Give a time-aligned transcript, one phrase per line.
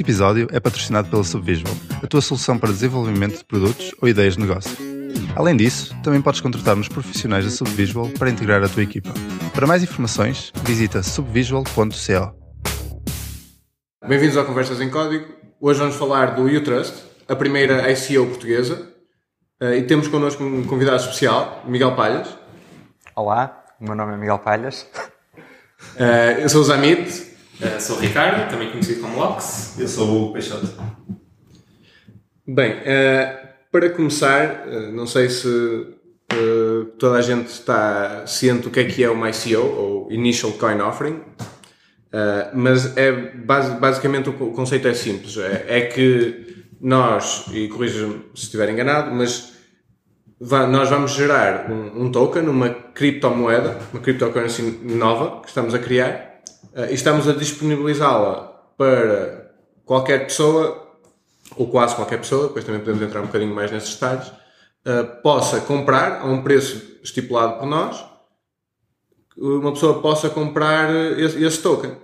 [0.00, 4.34] Este episódio é patrocinado pela Subvisual, a tua solução para desenvolvimento de produtos ou ideias
[4.34, 4.74] de negócio.
[5.36, 9.12] Além disso, também podes contratar nos profissionais da Subvisual para integrar a tua equipa.
[9.52, 12.34] Para mais informações, visita subvisual.co.
[14.08, 15.34] Bem-vindos ao Conversas em Código.
[15.60, 16.94] Hoje vamos falar do UTrust,
[17.28, 18.88] a primeira ICO portuguesa.
[19.60, 22.26] Uh, e temos connosco um convidado especial, Miguel Palhas.
[23.14, 24.86] Olá, o meu nome é Miguel Palhas.
[25.94, 27.29] Uh, eu sou o Zamit.
[27.60, 29.76] Uh, sou o Ricardo, também conhecido como Lox.
[29.78, 30.68] Eu sou o Peixoto.
[32.46, 32.76] Bem,
[33.70, 35.86] para começar, não sei se
[36.98, 40.80] toda a gente está ciente do que é que é uma ICO, ou Initial Coin
[40.80, 41.20] Offering.
[42.54, 45.36] mas é basicamente o conceito é simples.
[45.36, 49.52] É, é que nós, e corrija-me se estiver enganado, mas
[50.40, 56.14] nós vamos gerar um, um, token, uma criptomoeda, uma cryptocurrency nova que estamos a criar
[56.14, 56.29] uh,
[56.74, 59.52] e estamos a disponibilizá-la para
[59.84, 60.88] qualquer pessoa,
[61.56, 65.60] ou quase qualquer pessoa, depois também podemos entrar um bocadinho mais nesses detalhes, uh, possa
[65.60, 68.04] comprar a um preço estipulado por nós,
[69.36, 71.96] uma pessoa possa comprar esse, esse token.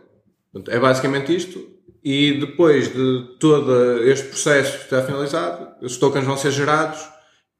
[0.52, 1.76] Portanto, é basicamente isto.
[2.02, 7.06] E depois de todo este processo estar finalizado, os tokens vão ser gerados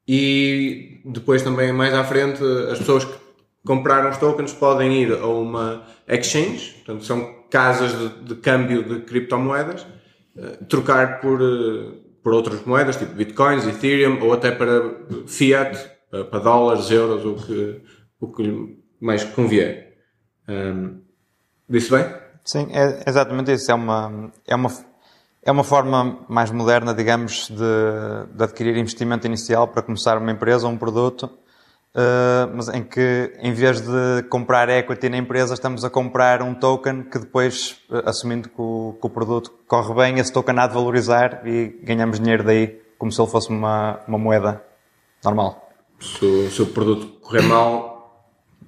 [0.06, 3.25] e depois também mais à frente as pessoas que
[3.66, 9.00] compraram os tokens podem ir a uma exchange, portanto são casas de, de câmbio de
[9.00, 9.82] criptomoedas,
[10.36, 11.92] uh, trocar por, uh,
[12.22, 14.82] por outras moedas, tipo bitcoins, ethereum ou até para
[15.26, 15.76] fiat,
[16.12, 17.82] uh, para dólares, euros, o que,
[18.20, 19.96] o que mais convier.
[20.48, 21.02] Um,
[21.68, 22.06] disse bem?
[22.44, 23.70] Sim, é exatamente isso.
[23.70, 24.70] É uma, é uma,
[25.42, 30.66] é uma forma mais moderna, digamos, de, de adquirir investimento inicial para começar uma empresa
[30.66, 31.28] ou um produto,
[31.94, 36.54] uh, mas em que, em vez de comprar equity na empresa, estamos a comprar um
[36.54, 40.66] token que depois, uh, assumindo que o, que o, produto corre bem, esse token há
[40.66, 44.62] de valorizar e ganhamos dinheiro daí, como se ele fosse uma, uma moeda
[45.24, 45.70] normal.
[46.00, 47.96] Se, se o produto correr mal,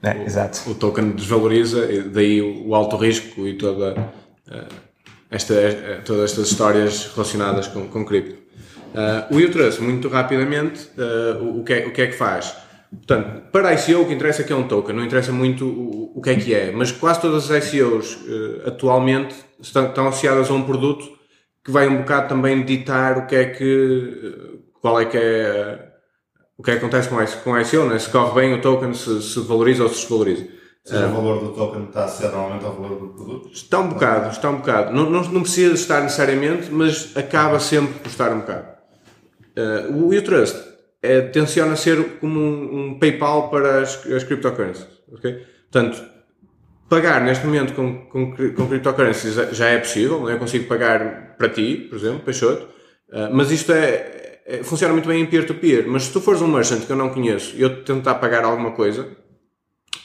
[0.03, 0.27] é,
[0.69, 3.93] o, o token desvaloriza, daí o alto risco e toda,
[4.49, 4.75] uh,
[5.31, 8.49] esta, uh, todas estas histórias relacionadas com, com cripto.
[9.31, 10.89] O U-Trust, muito rapidamente,
[11.43, 12.57] o, o, que é, o que é que faz?
[12.91, 15.67] Portanto, para a ICO o que interessa é que é um token, não interessa muito
[15.67, 18.19] o, o que é que é, mas quase todas as ICOs
[18.65, 21.07] atualmente estão, estão associadas a um produto
[21.65, 25.89] que vai um bocado também ditar o que é que, qual é que é
[26.59, 27.99] o que, é que acontece com, esse, com a ICO, né?
[28.01, 30.43] se corre bem o token, se, se valoriza ou se desvaloriza.
[30.43, 30.49] Ou
[30.83, 33.51] seja, o valor do token está associado normalmente ao valor do produto?
[33.53, 34.93] Está um bocado, está um bocado.
[34.93, 38.67] Não, não, não precisa estar necessariamente, mas acaba sempre por estar um bocado.
[39.57, 40.57] Uh, o U-Trust
[41.03, 44.87] é, tenciona ser como um, um PayPal para as, as cryptocurrencies.
[45.13, 45.45] Okay?
[45.71, 46.03] Portanto,
[46.89, 51.87] pagar neste momento com, com, com cryptocurrencies já é possível, eu consigo pagar para ti,
[51.89, 52.65] por exemplo, Peixoto,
[53.11, 56.41] uh, mas isto é, é, funciona muito bem em peer-to-peer, -peer, mas se tu fores
[56.43, 59.09] um merchant que eu não conheço e eu tentar pagar alguma coisa,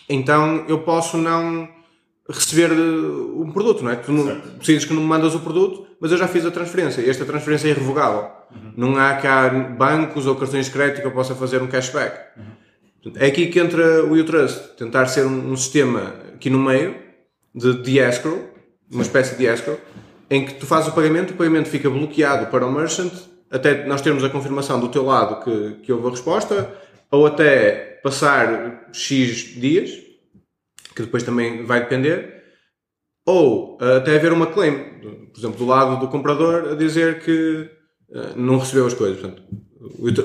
[0.10, 1.68] então eu posso não
[2.30, 3.96] receber um produto, não é?
[3.96, 7.00] Tu não, decides que não me mandas o produto, mas eu já fiz a transferência
[7.00, 8.30] e esta transferência é irrevogável.
[8.54, 8.74] Uhum.
[8.76, 12.20] Não há cá bancos ou cartões de crédito que eu possa fazer um cashback.
[12.36, 13.14] Uhum.
[13.16, 16.98] É aqui que entra o U-Trust, tentar ser um, sistema aqui no meio
[17.56, 18.38] de, de escrow,
[18.92, 19.80] uma espécie de escrow,
[20.30, 23.14] em que tu fazes o pagamento, o pagamento fica bloqueado para o merchant
[23.50, 26.70] até nós termos a confirmação do teu lado que, que houve a resposta,
[27.10, 29.92] ou até passar X dias,
[30.94, 32.43] que depois também vai depender,
[33.26, 34.78] ou até haver uma claim,
[35.34, 37.70] por exemplo, do lado do comprador, a dizer que
[38.10, 39.20] uh, não recebeu as coisas.
[39.20, 39.44] Portanto,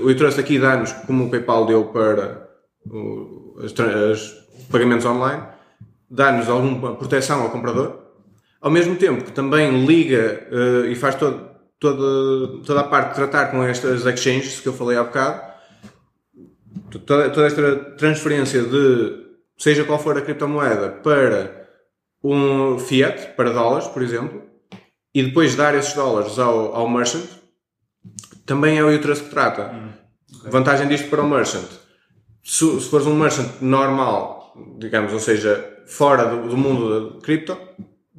[0.02, 2.48] o e-trust aqui dá-nos, como o PayPal deu para
[2.90, 5.42] o, as, as pagamentos online,
[6.10, 7.98] dá-nos alguma proteção ao comprador,
[8.60, 11.48] ao mesmo tempo que também liga uh, e faz todo,
[11.78, 15.40] toda, toda a parte de tratar com estas exchanges que eu falei há bocado,
[17.06, 21.67] toda, toda esta transferência de seja qual for a criptomoeda para
[22.22, 24.42] um fiat, para dólares, por exemplo,
[25.14, 27.24] e depois dar esses dólares ao, ao merchant,
[28.46, 29.72] também é o Utrust que trata.
[29.72, 30.38] Uhum.
[30.38, 30.50] Okay.
[30.50, 31.68] Vantagem disto para o merchant.
[32.42, 37.56] Se, se fores um merchant normal, digamos, ou seja, fora do, do mundo de cripto,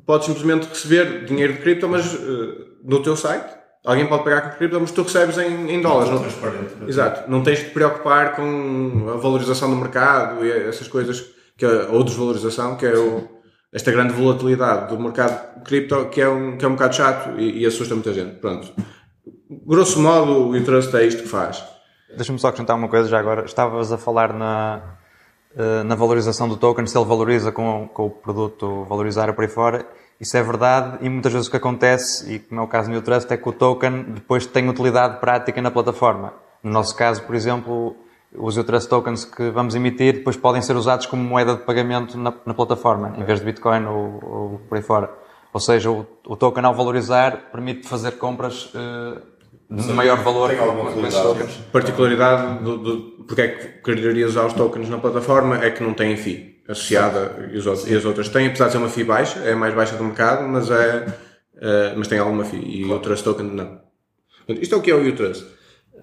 [0.05, 3.57] podes simplesmente receber dinheiro de cripto, mas uh, no teu site.
[3.85, 6.11] Alguém pode pagar com cripto, mas tu recebes em, em dólares.
[6.11, 6.73] Não, transparente.
[6.85, 7.31] Exato.
[7.31, 11.25] Não tens de te preocupar com a valorização do mercado e essas coisas,
[11.57, 13.38] que ou desvalorização, que é o,
[13.71, 17.61] esta grande volatilidade do mercado cripto, que é um, que é um bocado chato e,
[17.61, 18.35] e assusta muita gente.
[18.37, 18.73] Pronto.
[19.65, 21.63] Grosso modo, o interesse é isto que faz.
[22.15, 23.45] Deixa-me só acrescentar uma coisa já agora.
[23.45, 24.97] Estavas a falar na,
[25.55, 29.47] eh, na valorização do token, se ele valoriza com, com o produto valorizar por aí
[29.47, 29.85] fora.
[30.19, 33.01] Isso é verdade e muitas vezes o que acontece, e como é o caso do
[33.01, 36.33] Trust, é que o token depois tem utilidade prática na plataforma.
[36.61, 37.95] No nosso caso, por exemplo,
[38.35, 42.33] os Trust tokens que vamos emitir depois podem ser usados como moeda de pagamento na,
[42.45, 45.09] na plataforma, em vez de Bitcoin ou, ou, por aí fora.
[45.51, 49.19] Ou seja, o, o token ao valorizar permite fazer compras uh,
[49.69, 51.27] de maior valor tem alguma com esses utilidade.
[51.27, 51.57] tokens.
[51.71, 55.93] Particularidade do, do porque é que quereria usar os tokens na plataforma é que não
[55.93, 59.03] tem FII associada e, os outros, e as outras têm, apesar de ser uma FII
[59.03, 61.05] baixa, é a mais baixa do mercado, mas, é,
[61.59, 63.81] eh, mas tem alguma FII e o Trust Token não.
[64.47, 65.45] Isto é o que é o U-Trust.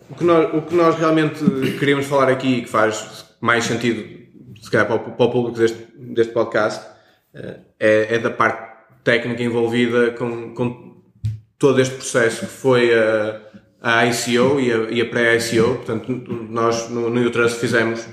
[0.08, 1.44] O que, nós, o que nós realmente
[1.78, 4.04] queríamos falar aqui, que faz mais sentido,
[4.62, 6.86] se calhar, para o, para o público deste, deste podcast,
[7.34, 11.02] eh, é, é da parte técnica envolvida com, com
[11.58, 13.40] todo este processo que foi a,
[13.80, 15.76] a ICO e a, e a pré-ICO.
[15.76, 16.12] Portanto,
[16.48, 18.06] nós no, no U-Trust fizemos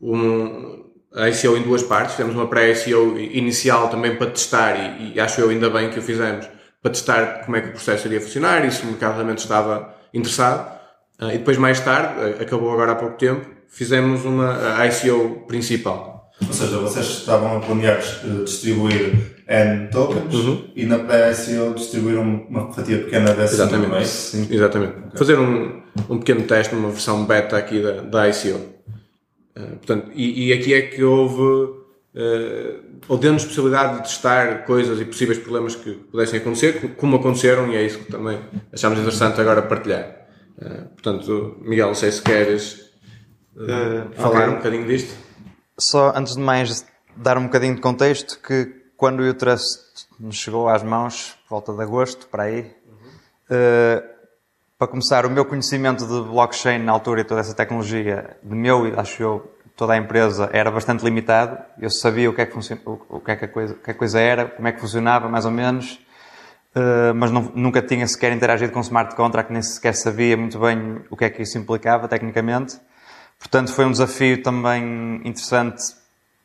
[0.00, 2.14] um, a ICO em duas partes.
[2.14, 6.02] Fizemos uma pré-ICO inicial também para testar, e, e acho eu ainda bem que o
[6.02, 6.48] fizemos,
[6.80, 9.94] para testar como é que o processo iria funcionar e se o mercado realmente estava
[10.12, 10.81] interessado.
[11.24, 16.30] Ah, e depois, mais tarde, ah, acabou agora há pouco tempo, fizemos uma ICO principal.
[16.44, 19.12] Ou seja, vocês estavam a planear eh, distribuir
[19.46, 20.34] N tokens
[20.74, 23.90] e na pré-ICO distribuíram uma fatia pequena dessas Exatamente.
[23.90, 24.04] também.
[24.04, 24.94] Sim, exatamente.
[25.14, 28.58] Fazer um, um pequeno teste, uma versão beta aqui da, da ICO.
[29.56, 35.00] Uh, portanto, e, e aqui é que houve, uh, ou deu-nos possibilidade de testar coisas
[35.00, 38.38] e possíveis problemas que pudessem acontecer, co- como aconteceram, e é isso que também
[38.72, 40.21] achámos interessante agora partilhar.
[40.64, 42.92] Uh, portanto, Miguel, não sei se queres
[43.56, 45.14] uh, falar um bocadinho disto.
[45.78, 46.86] Só antes de mais
[47.16, 51.72] dar um bocadinho de contexto que quando o U-Trust nos chegou às mãos, por volta
[51.72, 52.72] de agosto, para aí,
[53.50, 54.02] eh,
[54.78, 58.86] para começar, o meu conhecimento de blockchain na altura e toda essa tecnologia, de meu
[58.86, 61.58] e acho eu, toda a empresa, era bastante limitado.
[61.80, 62.78] Eu sabia o que é que, funcion...
[62.86, 64.68] o o que, é que, a, coisa, o que é que a coisa era, como
[64.68, 65.98] é que funcionava, mais ou menos,
[66.74, 71.00] eh, mas não- nunca tinha sequer interagido com smart contract, nem sequer sabia muito bem
[71.10, 72.78] o que é que isso implicava tecnicamente.
[73.38, 75.82] Portanto, foi um desafio também interessante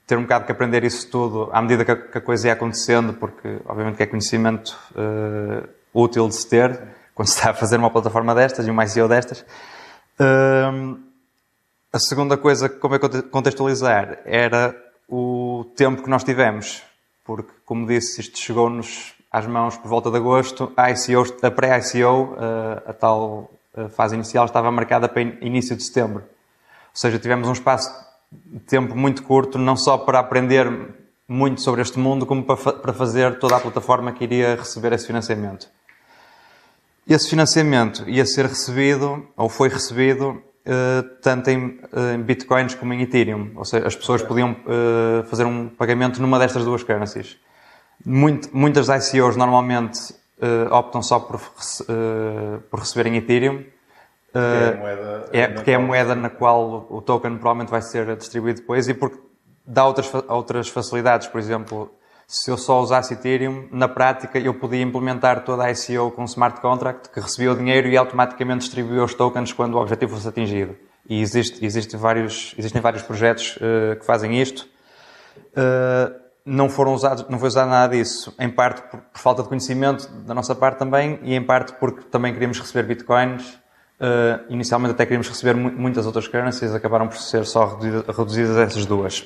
[0.06, 2.54] ter um bocado que aprender isso tudo à medida que a, que a coisa ia
[2.54, 6.80] acontecendo, porque obviamente que é conhecimento eh, útil de se ter
[7.14, 9.46] quando se está a fazer uma plataforma destas e uma ICO destas.
[10.20, 10.96] Ahm,
[11.92, 14.76] a segunda coisa convém conte- contextualizar era
[15.10, 16.84] o tempo que nós tivemos,
[17.26, 20.72] porque, como disse, isto chegou-nos às mãos por volta de agosto.
[20.76, 25.76] A, ICO, a pré-ICO, eh, a tal eh, fase inicial, estava marcada para in- início
[25.76, 26.22] de setembro.
[26.24, 27.90] Ou seja, tivemos um espaço
[28.32, 30.68] de tempo muito curto, não só para aprender
[31.28, 34.94] muito sobre este mundo, como para, fa- para fazer toda a plataforma que iria receber
[34.94, 35.68] esse financiamento.
[37.08, 41.80] Esse financiamento ia ser recebido, ou foi recebido, eh, tanto em,
[42.26, 43.52] bitcoins como em Ethereum.
[43.56, 44.56] Ou seja, as pessoas podiam
[45.30, 47.38] fazer um pagamento numa destas duas currencies.
[48.10, 51.42] Muito- muitas ICOs normalmente eh, optam só por,
[51.90, 53.66] eh, por receber em Ethereum.
[54.34, 55.42] É.
[55.42, 58.94] É, porque é a moeda na qual o token provavelmente vai ser distribuído depois e
[58.94, 59.18] porque
[59.66, 61.28] dá outras, outras facilidades.
[61.28, 61.92] Por exemplo,
[62.26, 66.26] se eu só usasse Ethereum, na prática eu podia implementar toda a ICO com um
[66.26, 70.28] smart contract que recebia o dinheiro e automaticamente distribuía os tokens quando o objetivo fosse
[70.30, 70.78] atingido.
[71.10, 74.68] E existe, existe vários, existem vários projetos eh, que fazem isto.
[75.56, 79.50] Uh, não foram usados, não foi usado nada disso, em parte por, por falta de
[79.50, 83.60] conhecimento da nossa parte também e em parte porque também queríamos receber bitcoins.
[84.00, 88.58] Uh, inicialmente até queríamos receber mu- muitas outras currencies, acabaram por ser só reduzidas, reduzidas
[88.58, 89.26] essas duas.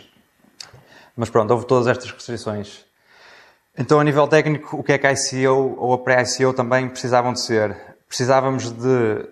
[1.16, 2.86] Mas pronto, houve todas estas restrições.
[3.78, 7.34] Então, a nível técnico, o que é que a ICO ou a pré-ICO também precisavam
[7.34, 7.78] de ser?
[8.08, 9.26] Precisávamos de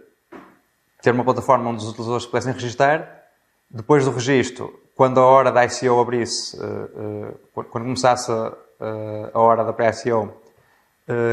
[1.01, 3.23] ter uma plataforma onde os utilizadores se pudessem registrar.
[3.69, 8.51] Depois do registro, quando a hora da ICO abrisse, eh, eh, quando começasse a,
[8.81, 10.29] eh, a hora da pré-ICO,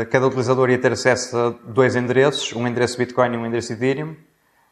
[0.08, 4.14] cada utilizador ia ter acesso a dois endereços, um endereço Bitcoin e um endereço Ethereum.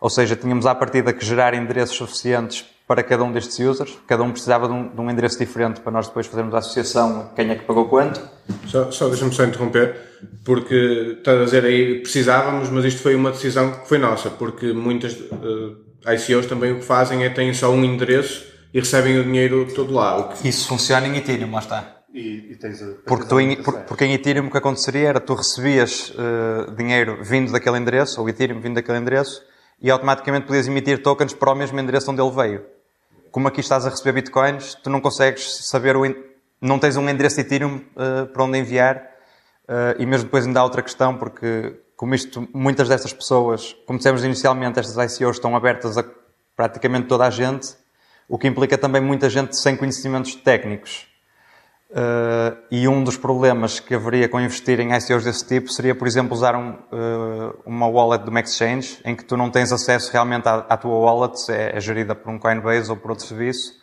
[0.01, 3.99] Ou seja, tínhamos à partida que gerar endereços suficientes para cada um destes users.
[4.07, 7.33] Cada um precisava de um, de um endereço diferente para nós depois fazermos a associação
[7.35, 8.21] quem é que pagou quanto.
[8.69, 9.97] Só, só deixa-me só interromper,
[10.45, 14.73] porque estás a dizer aí precisávamos, mas isto foi uma decisão que foi nossa, porque
[14.73, 19.25] muitas eh, ICOs também o que fazem é têm só um endereço e recebem o
[19.25, 20.29] dinheiro todo lá.
[20.35, 21.91] Que, Isso funciona em Ethereum, lá está.
[22.13, 25.21] E, e tens a, Porque, tu em, por- porque em Ethereum o que aconteceria era
[25.21, 29.43] tu recebias eh, dinheiro vindo daquele endereço, ou Ethereum vindo daquele endereço,
[29.81, 32.65] e automaticamente podias emitir tokens para o mesmo endereço onde ele veio.
[33.31, 36.05] Como aqui estás a receber bitcoins, tu não consegues saber o.
[36.07, 36.15] en-
[36.61, 38.97] Não tens um endereço de Ethereum eh, para onde enviar,
[39.69, 43.99] eh, e mesmo depois ainda há outra questão, porque como isto, muitas destas pessoas, como
[43.99, 46.05] dissemos inicialmente, estas ICOs estão abertas a
[46.57, 47.75] praticamente toda a gente.
[48.29, 51.07] O que implica também muita gente sem conhecimentos técnicos.
[51.95, 56.09] Uh, e um dos problemas que haveria com investir em ICOs desse tipo seria, por
[56.09, 60.11] exemplo, usar um, uh, uma wallet de uma exchange em que tu não tens acesso
[60.11, 63.75] realmente à, à tua wallet, é, é, gerida por um Coinbase ou por outro serviço.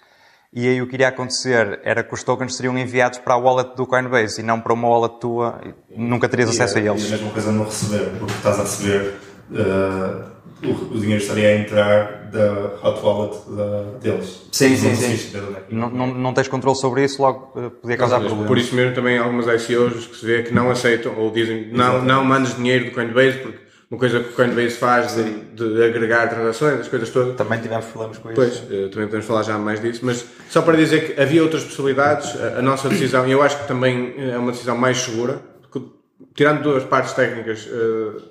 [0.52, 3.78] E aí o que iria acontecer era que os tokens seriam enviados para a wallet
[3.78, 7.04] do Coinbase e não para uma wallet tua, nunca terias acesso é, a eles.
[7.04, 9.16] E a mesma coisa no receber, porque estás a receber
[9.52, 10.32] uh,
[10.64, 14.42] o, o, dinheiro estaria a entrar da hot wallet da, deles.
[14.52, 15.38] Sim, sim, sim.
[15.70, 18.48] Não, não, não tens controle sobre isso, logo uh, podia causar mas, problemas.
[18.48, 22.02] Por isso mesmo também algumas ICOs que se vê que não aceitam ou dizem não,
[22.04, 26.30] não mandes dinheiro do Coinbase porque uma coisa que o Coinbase faz de, de, agregar
[26.30, 27.36] transações, as coisas todas.
[27.36, 28.36] Também tivemos problemas com isso.
[28.36, 31.66] Pois, uh, também podemos falar já mais disso, mas só para dizer que havia outras
[31.66, 35.42] possibilidades, a, a nossa decisão, e eu acho que também é uma decisão mais segura,
[35.70, 35.86] porque,
[36.34, 38.22] tirando duas partes técnicas uh,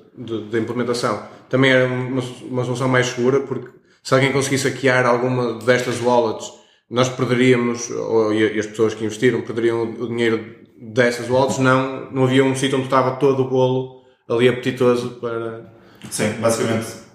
[0.51, 3.69] da implementação, também era uma, uma solução mais segura, porque
[4.03, 6.53] se alguém conseguisse hackear alguma destas wallets,
[6.89, 12.25] nós perderíamos, ou, e as pessoas que investiram perderiam o dinheiro dessas wallets, não, não
[12.25, 15.73] havia um sítio onde estava todo o bolo ali apetitoso para.
[16.11, 17.11] Sim, basicamente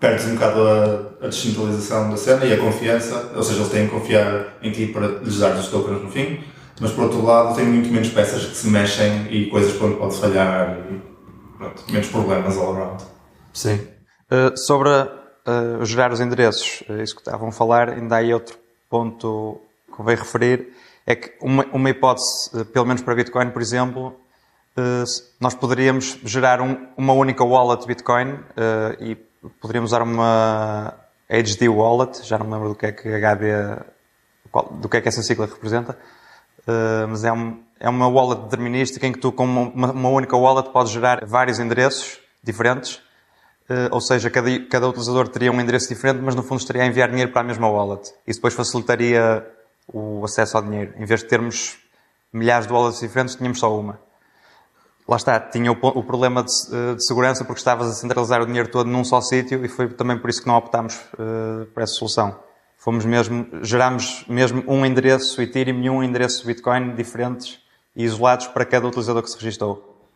[0.00, 3.86] perdes um bocado a, a descentralização da cena e a confiança, ou seja, eles têm
[3.86, 6.40] que confiar em ti para lhes dar os tokens no fim,
[6.80, 9.98] mas por outro lado tem muito menos peças que se mexem e coisas por onde
[9.98, 11.09] pode falhar e
[11.60, 13.04] pronto, menos problemas all around.
[13.52, 13.86] Sim.
[14.30, 18.32] Uh, sobre uh, gerar os endereços, uh, isso que estavam a falar, ainda há aí
[18.32, 20.72] outro ponto que convém referir,
[21.06, 24.16] é que uma, uma hipótese, pelo menos para Bitcoin, por exemplo,
[25.40, 28.38] nós poderíamos gerar um, uma única wallet Bitcoin
[29.00, 29.16] e
[29.60, 30.94] poderíamos usar uma
[31.28, 33.48] HD wallet, já não me lembro do que é que HD,
[34.80, 35.98] do que é que essa sigla representa,
[37.08, 40.70] mas é, um, é uma wallet determinística em que tu com uma, uma única wallet
[40.70, 43.00] podes gerar vários endereços diferentes
[43.70, 46.86] Uh, ou seja, cada, cada utilizador teria um endereço diferente, mas no fundo estaria a
[46.86, 48.12] enviar dinheiro para a mesma wallet.
[48.26, 49.46] Isso depois facilitaria
[49.86, 50.92] o acesso ao dinheiro.
[50.96, 51.78] Em vez de termos
[52.32, 54.00] milhares de wallets diferentes, tínhamos só uma.
[55.06, 58.46] Lá está, tinha o, o problema de, uh, de, segurança porque estavas a centralizar o
[58.46, 61.80] dinheiro todo num só sítio e foi também por isso que não optámos uh, por
[61.80, 62.36] essa solução.
[62.80, 67.58] Fomos mesmo, gerámos mesmo um endereço Ethereum e um endereço Bitcoin diferentes
[67.94, 70.08] e isolados para cada utilizador que se registrou.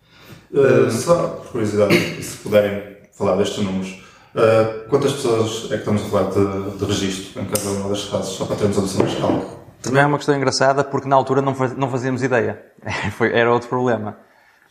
[0.91, 4.03] só por curiosidade, se puderem falar destes números.
[4.35, 8.05] Uh, quantas pessoas é que estamos a falar de, de registro em cada uma das
[8.05, 9.47] fases, só para termos a noção da escala?
[9.83, 12.65] Também é uma questão engraçada porque na altura não, faz, não fazíamos ideia.
[13.31, 14.17] Era outro problema.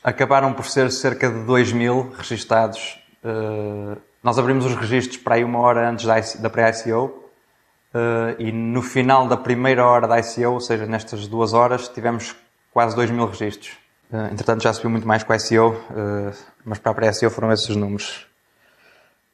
[0.04, 2.98] Acabaram por ser cerca de 2 mil registados.
[3.24, 7.23] Uh, nós abrimos os registros para aí uma hora antes da, da pré-ICO
[7.94, 12.36] uh, e no final da primeira hora da ICO, ou seja, nestas duas horas, tivemos
[12.72, 13.72] quase 2 mil registros.
[14.12, 15.76] Uh, entretanto, já subiu muito mais com a ICO,
[16.66, 18.28] mas para a pré-ICO foram esses os números.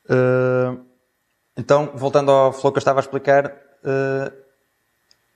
[0.10, 0.84] Uh,
[1.56, 4.34] então, voltando ao flow que eu estava a explicar, uh,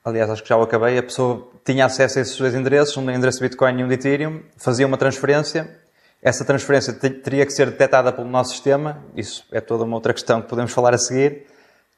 [0.04, 3.10] aliás, acho que já o acabei, a pessoa tinha acesso a esses dois endereços, um
[3.12, 5.80] endereço de Bitcoin e um de Ethereum, fazia uma transferência,
[6.22, 10.42] essa transferência teria que ser detectada pelo nosso sistema, isso é toda uma outra questão
[10.42, 11.46] que podemos falar a seguir,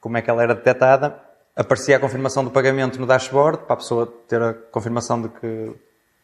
[0.06, 1.20] como é que ela era detectada,
[1.56, 5.74] aparecia a confirmação do pagamento no dashboard, para a pessoa ter a confirmação de que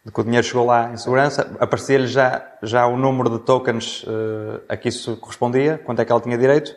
[0.06, 4.04] de que o dinheiro chegou lá em segurança, aparecia-lhe já, já o número de tokens
[4.04, 6.70] uh, a que isso correspondia, quanto é que ela tinha direito,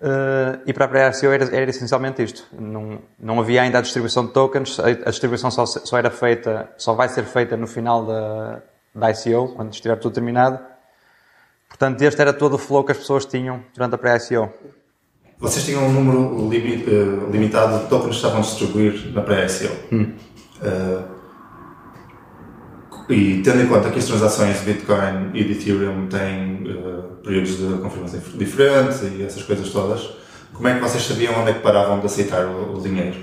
[0.00, 2.46] uh, e para a pré-ICO era, era, essencialmente isto.
[2.52, 6.68] Não, não havia ainda a distribuição de tokens, a, a distribuição só, só, era feita,
[6.76, 10.60] só vai ser feita no final da, da ICO, quando estiver tudo terminado.
[11.68, 14.48] Portanto, este era todo o flow que as pessoas tinham durante a pré-ICO.
[15.38, 19.74] Vocês tinham um número uh, limitado de tokens que estavam a distribuir na pré-ICO.
[19.92, 20.14] Hum.
[23.08, 27.56] E tendo em conta que as transações de Bitcoin e de Ethereum têm uh, períodos
[27.56, 30.10] de confirmação diferentes e essas coisas todas,
[30.52, 33.16] como é que vocês sabiam onde é que paravam de aceitar o, o dinheiro?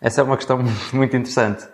[0.00, 1.66] Essa é uma questão muito interessante,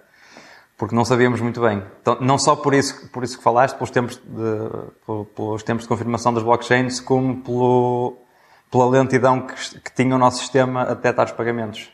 [0.78, 1.82] porque não sabíamos muito bem.
[2.00, 5.88] Então, não só por isso, por isso que falaste, pelos tempos de, pelos tempos de
[5.88, 8.23] confirmação das blockchains, como pelo,
[8.74, 11.92] pela lentidão que, que tinha o nosso sistema a detectar os pagamentos.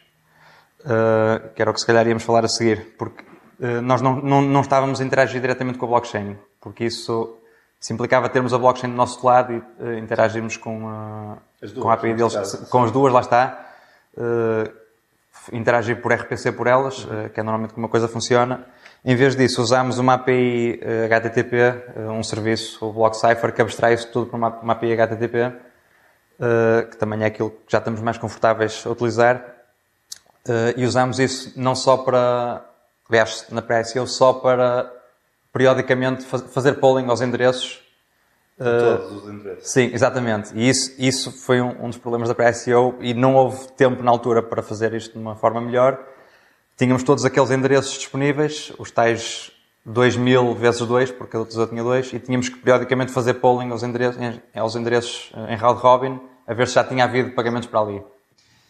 [0.81, 3.23] Uh, que era o que se calhar íamos falar a seguir, porque
[3.61, 7.37] eh, nós não, não, não estávamos a interagir diretamente com a blockchain, porque isso
[7.79, 11.91] se implicava termos a blockchain do nosso lado e uh, interagirmos com a, duas, com
[11.91, 12.35] a API deles,
[12.71, 13.73] com as duas, lá está,
[14.17, 14.73] uh,
[15.53, 17.27] interagir por RPC por elas, uhum.
[17.27, 18.67] uh, que é normalmente como a coisa funciona.
[19.05, 21.57] Em vez disso, usamos uma API HTTP,
[22.11, 25.53] um serviço, o BlockCypher, que abstrai isso tudo para uma, uma API HTTP,
[26.91, 29.45] que também é aquilo que já estamos mais confortáveis a utilizar.
[30.77, 32.65] e usamos isso não só para
[33.09, 34.91] veste na pré-ICO só para
[35.53, 37.83] periodicamente fazer polling aos endereços
[38.61, 39.71] Todos os endereços.
[39.71, 40.53] Sim, exatamente.
[40.55, 44.11] E isso, isso foi um, um dos problemas da pré-SEO e não houve tempo na
[44.11, 45.99] altura para fazer isto de uma forma melhor.
[46.77, 49.51] Tínhamos todos aqueles endereços disponíveis, os tais
[49.87, 53.83] 2000 vezes 2, porque cada utilizador tinha 2, e tínhamos que periodicamente fazer polling aos
[53.83, 56.21] endereços, em, aos endereços eh, em round robin,
[56.51, 58.03] a ver se já tinha havido pagamentos para ali.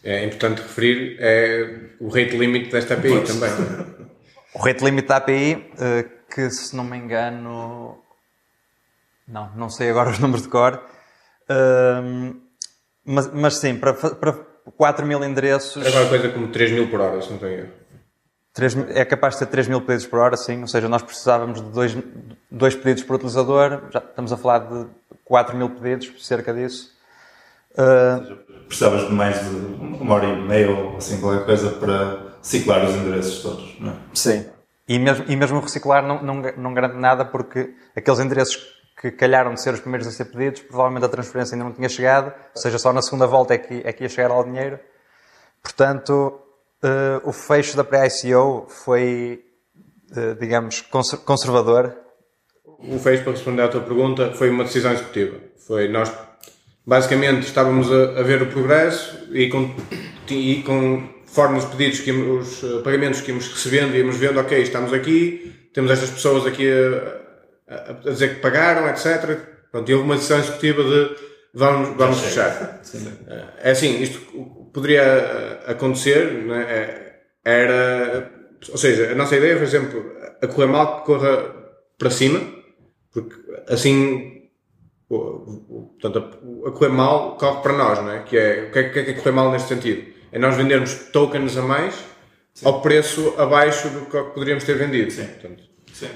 [0.03, 3.49] É importante referir é o rate limit desta API também.
[4.53, 7.97] O rate limit da API, eh, que se não me engano.
[9.27, 10.83] Não, não sei agora os números de cor.
[11.49, 12.33] Ehm,
[13.05, 14.33] mas, mas sim, para, para
[14.77, 15.83] 4 mil endereços.
[15.85, 17.69] Era qualquer coisa como 3 mil por hora, se não tenho erro.
[18.53, 20.61] 3 mil- é capaz de ter 3 mil pedidos por hora, sim.
[20.61, 21.97] Ou seja, nós precisávamos de 2
[22.49, 23.83] dois pedidos por utilizador.
[23.91, 24.87] Já estamos a falar de
[25.23, 26.91] 4 mil pedidos, cerca disso.
[27.77, 28.35] Eh,
[28.67, 29.55] Precisavas de mais de
[30.01, 33.95] uma hora e meia ou assim qualquer coisa para ciclar os endereços todos, não é?
[34.13, 34.45] Sim.
[34.87, 38.57] E mesmo, e mesmo reciclar não, não, não garante nada porque aqueles endereços
[38.99, 41.89] que calharam de ser os primeiros a ser pedidos, provavelmente a transferência ainda não tinha
[41.89, 44.79] chegado, ou seja, só na segunda volta é que, é que ia chegar ao dinheiro.
[45.61, 46.39] Portanto,
[46.83, 49.43] eh, o fecho da pré-ICO foi,
[50.15, 51.95] eh, digamos, conser- conservador.
[52.79, 55.37] O fecho, para responder à tua pergunta, foi uma decisão executiva.
[55.67, 56.11] Foi nós,
[56.85, 59.73] basicamente, estávamos a, a ver o progresso e, com,
[60.29, 64.91] e conforme os pedidos, que os eh, pagamentos que íamos recebendo, íamos vendo, ok, estamos
[64.93, 69.37] aqui, temos estas pessoas aqui a, a- a dizer que pagaram, etc.
[69.71, 71.15] Pronto, e houve uma decisão executiva de
[71.53, 72.81] vamos, vamos fechar.
[73.63, 74.19] É assim, isto
[74.73, 77.11] poderia eh, acontecer, né?
[77.43, 78.31] Era,
[78.69, 80.11] ou seja, a nossa ideia, por exemplo,
[80.41, 81.55] a correr mal que corra
[81.97, 82.39] para cima,
[83.11, 83.35] porque
[83.67, 84.40] assim,
[85.19, 88.19] portanto, a, correr mal corre para nós, não é?
[88.23, 90.11] Que é, o que é, o que é que é correr mal neste sentido?
[90.31, 91.95] É nós vendermos tokens a mais
[92.63, 95.11] ao preço abaixo do que poderíamos ter vendido.
[95.11, 95.25] Sim.
[95.25, 95.63] Portanto,
[95.93, 96.07] Sim,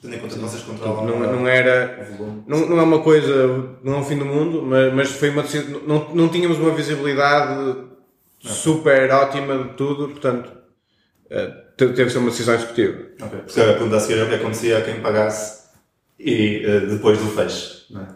[0.00, 2.06] tendo em conta que vocês controlam não, não era.
[2.46, 5.42] Não, não é uma coisa, não é o fim do mundo, mas, mas foi uma
[5.42, 5.80] decisão.
[5.86, 7.76] Não, não tínhamos uma visibilidade
[8.40, 10.50] super ótima de tudo, portanto,
[11.30, 12.98] eh, te- teve que ser uma decisão executiva.
[13.22, 13.38] Ok.
[13.46, 15.62] Porque a pergunta a seguir é o que acontecia a quem pagasse
[16.18, 18.06] e eh, depois do fecho, não é?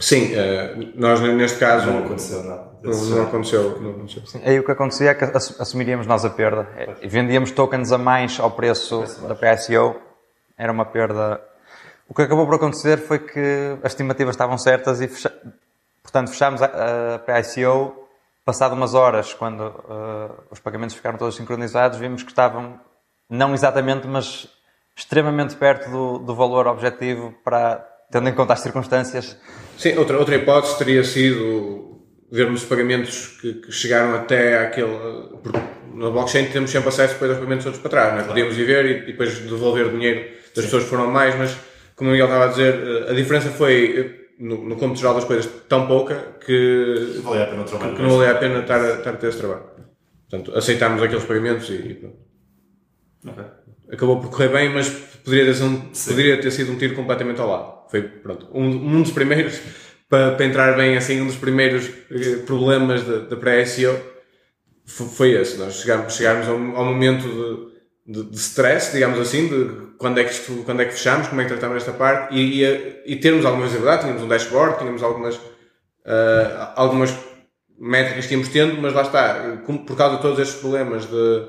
[0.00, 2.70] Sim, eh, nós neste caso Não aconteceu nada.
[2.82, 3.80] não aconteceu.
[3.80, 4.22] Não aconteceu.
[4.44, 6.68] Aí o que acontecia é que ass- assumiríamos nós a perda.
[7.00, 9.96] E vendíamos tokens a mais ao preço da pré-ICO.
[10.58, 11.40] Era uma perda.
[12.08, 15.32] O que acabou por acontecer foi que as estimativas estavam certas e, fecha...
[16.02, 18.04] portanto, fechámos a, pré-ICO.
[18.44, 22.78] Passado umas horas, quando eh, os pagamentos ficaram todos sincronizados, vimos que estavam,
[23.28, 24.46] não exatamente, mas
[24.94, 29.36] extremamente perto do, do valor objetivo para, tendo em conta as circunstâncias,
[29.78, 34.96] Sim, outra, outra hipótese teria sido vermos os pagamentos que, que chegaram até aquele.
[35.42, 35.58] Porque
[35.94, 38.24] na blockchain temos sempre acesso depois aos pagamentos todos para trás, não é?
[38.24, 41.56] Podíamos ir ver e, e depois devolver o dinheiro das pessoas que foram mais, mas
[41.94, 45.24] como o Miguel estava a dizer, eh, a diferença foi, eh, no, no geral das
[45.24, 47.96] coisas, tão pouca que, Valia a pena o trabalho.
[47.96, 49.64] que não valia a pena estar a, estar a ter esse trabalho.
[50.28, 52.16] Portanto, aceitámos aqueles pagamentos e, e pronto.
[53.26, 53.44] Ok.
[53.92, 54.90] Acabou por correr bem, mas
[55.24, 57.75] poderia ter, sido um, poderia ter sido um tiro completamente ao lado.
[57.90, 59.60] Foi, pronto, um, um dos primeiros,
[60.08, 63.98] para, para entrar bem assim, um dos primeiros eh, problemas da, pré-SEO
[64.86, 65.56] foi, esse.
[65.56, 67.72] Nós chegámos, chegámos ao, ao momento
[68.06, 71.28] de, de, de stress, digamos assim, de quando é que, isto, quando é que fechamos,
[71.28, 74.78] como é que tratamos esta parte e, e, e termos alguma visibilidade, tínhamos um dashboard,
[74.78, 75.40] tínhamos algumas,
[76.04, 77.16] ah, algumas
[77.78, 81.48] métricas que íamos tendo, mas lá está, como- por causa de todos estes problemas de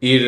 [0.00, 0.22] ir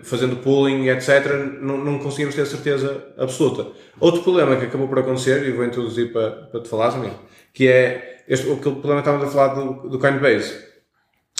[0.00, 1.26] eh, fazendo pooling, etc.,
[1.60, 3.66] não, não conseguimos ter certeza absoluta.
[4.00, 7.18] Outro problema que acabou por acontecer, e vou introduzir para, para te falar, amigo,
[7.52, 10.54] que é este, aquele problema que estávamos a falar do, do Coinbase.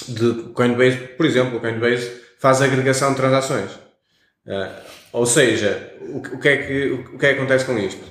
[0.08, 3.70] De Coinbase, por exemplo, o Coinbase faz agregação de transações.
[4.48, 4.80] Ah,
[5.12, 8.04] ou seja, o, o que é que, o que é que acontece com isto?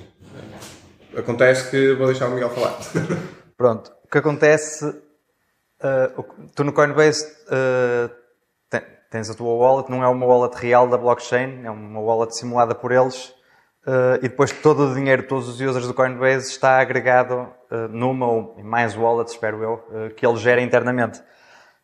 [1.16, 2.78] Acontece que vou deixar o Miguel falar.
[3.56, 5.00] Pronto, o que acontece, uh,
[6.20, 8.10] o- tu no Coinbase uh,
[9.12, 12.74] tens a tua wallet, não é uma wallet real da blockchain, é uma wallet simulada
[12.74, 13.28] por eles,
[13.86, 18.26] uh, e depois todo o dinheiro, todos os users do Coinbase está agregado uh, numa
[18.26, 21.20] ou em mais wallets, espero eu, uh, que ele gera internamente.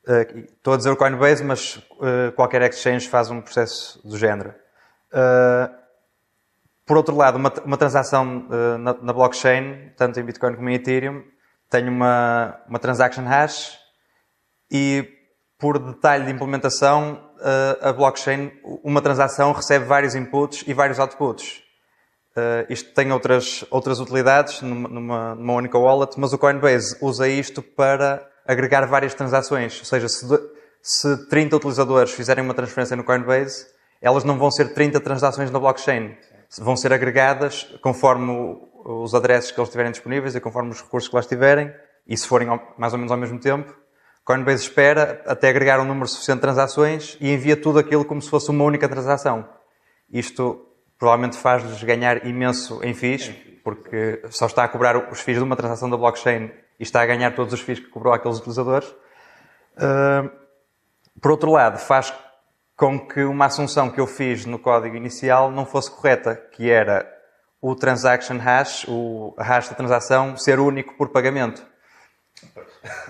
[0.07, 1.87] Uh, Estou a dizer o Coinbase, mas
[2.35, 4.55] qualquer exchange faz um processo do género.
[6.87, 8.47] Por outro lado, uma, uma transação
[8.79, 11.23] na, na blockchain, tanto em Bitcoin como em Ethereum,
[11.69, 13.79] tem uma, uma transaction hash
[14.71, 15.18] e,
[15.59, 18.53] por detalhe de implementação, eh, a blockchain,
[18.85, 21.63] uma transação recebe vários inputs e vários outputs.
[22.37, 27.61] Eh, isto tem outras, outras utilidades numa, numa, única wallet, mas o Coinbase usa isto
[27.61, 29.81] para agregar várias transações.
[29.81, 30.25] Ou seja, se,
[30.81, 33.67] se 30 utilizadores fizerem uma transferência no Coinbase,
[34.01, 36.17] elas não vão ser 30 transações na blockchain.
[36.61, 41.17] Vão ser agregadas conforme os aderessos que eles tiverem disponíveis e conforme os recursos que
[41.17, 41.75] lá estiverem,
[42.07, 43.75] e se forem mais ou menos ao mesmo tempo,
[44.29, 48.29] Coinbase espera até agregar um número suficiente de transações e envia tudo aquilo como se
[48.29, 49.49] fosse uma única transação.
[50.13, 50.67] Isto
[50.99, 55.57] provavelmente faz-lhes ganhar imenso em FIIs, porque só está a cobrar os FIIs de uma
[55.57, 58.95] transação da blockchain e está a ganhar todos os FIIs que cobrou àqueles utilizadores.
[61.23, 62.13] Por outro lado, faz
[62.77, 67.11] com que uma assunção que eu fiz no código inicial não fosse correta, que era
[67.63, 71.67] o transaction hash, o hash da transação, ser único por pagamento.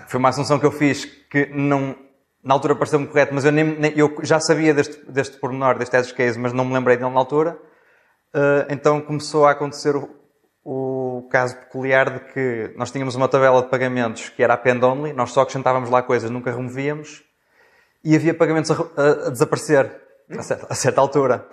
[0.07, 1.95] Foi uma assunção que eu fiz que não,
[2.43, 5.95] na altura pareceu-me correto, mas eu, nem, nem- eu já sabia deste, deste pormenor, deste
[5.95, 7.57] edge case, mas não me lembrei dele na altura.
[8.33, 10.09] Uh, então começou a acontecer o,
[10.63, 15.13] o caso peculiar de que nós tínhamos uma tabela de pagamentos que era append only,
[15.13, 17.23] nós só acrescentávamos lá coisas, nunca removíamos,
[18.03, 19.91] e havia pagamentos a, a- a desaparecer
[20.37, 21.47] a certa, a certa altura.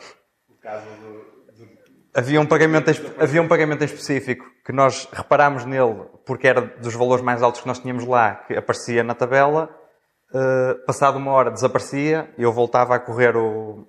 [2.16, 6.94] Havia um, pagamento, havia um pagamento em específico que nós reparámos nele porque era dos
[6.94, 9.68] valores mais altos que nós tínhamos lá, que aparecia na tabela.
[10.32, 13.86] Uh, passado uma hora desaparecia e eu voltava a correr o,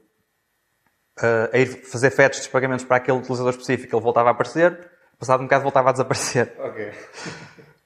[1.19, 4.77] uh, a ir fazer fetch dos pagamentos para aquele utilizador específico, ele voltava a aparecer,
[5.17, 6.53] passado um bocado voltava a desaparecer.
[6.59, 6.91] Ok.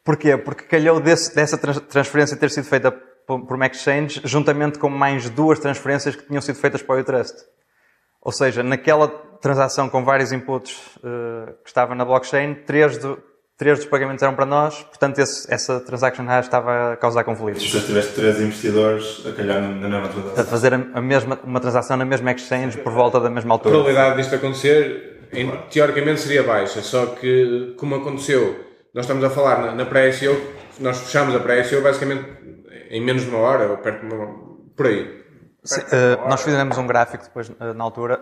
[0.04, 0.36] Porquê?
[0.36, 5.30] Porque calhou desse- dessa trans- transferência ter sido feita por, uma exchange, juntamente com mais
[5.30, 7.36] duas transferências que tinham sido feitas para o Utrust.
[8.19, 9.08] Ou seja, naquela
[9.41, 13.21] transação com vários inputs eh, que estava na blockchain, três, do-
[13.58, 17.69] três dos pagamentos eram para nós, portanto esse- essa transaction hash estava a causar conflitos.
[17.71, 20.45] Se tiveste três investidores a calhar na mesma A transação.
[20.45, 23.75] fazer a, a mesma, uma transação na mesma exchange por volta da mesma A altura.
[23.75, 28.60] probabilidade disto acontecer, em- teoricamente, seria baixa, só que, como aconteceu,
[28.93, 30.36] nós estamos a falar na, na pré-ICO,
[30.80, 32.25] nós fechamos a pré-ICO basicamente
[32.89, 34.27] em menos de uma hora, ou perto de uma.
[34.75, 35.21] por aí.
[35.63, 38.19] Sim, eh, nós fizemos um gráfico depois, eh, na altura.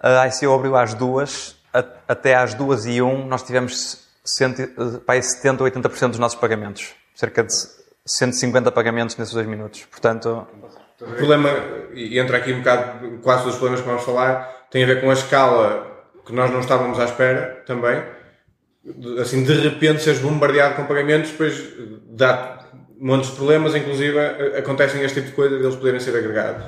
[0.00, 1.56] A ICO abriu às duas,
[2.08, 6.10] até às duas e um nós tivemos cento, e- eh, pá, aí 70 ou 80%
[6.10, 6.94] dos nossos pagamentos.
[7.14, 7.52] Cerca de
[8.06, 9.84] 150 pagamentos nesses dois minutos.
[9.84, 10.46] Portanto,
[11.00, 11.48] O problema,
[11.94, 15.10] e entra aqui um bocado, quase os problemas que vamos falar, tem a ver com
[15.10, 15.86] a escala
[16.26, 18.02] que nós não estávamos à espera também.
[18.84, 21.62] De- Assim, de repente, seres bombardeado com pagamentos, depois
[22.10, 22.58] dá
[22.98, 26.64] montes de problemas, inclusive a- acontecem este tipo de coisa, deles poderem ser agregados.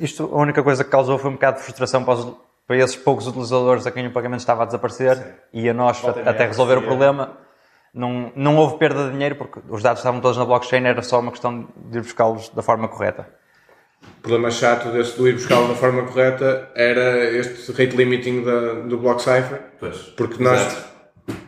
[0.00, 2.96] Isto, a única coisa que causou foi um bocado de frustração para, os- para esses
[2.96, 6.74] poucos utilizadores a quem o pagamento estava a desaparecer e a nós Volta até resolver
[6.74, 6.88] o aparecia.
[6.98, 7.38] problema.
[7.92, 11.20] Não, não houve perda de dinheiro porque os dados estavam todos na blockchain, era só
[11.20, 13.28] uma questão de ir buscá-los da forma correta.
[14.18, 18.74] O problema chato desse do ir buscá-lo da forma correta era este rate limiting da,
[18.82, 19.96] do block cipher, Pois.
[20.16, 20.84] porque nós, Exato.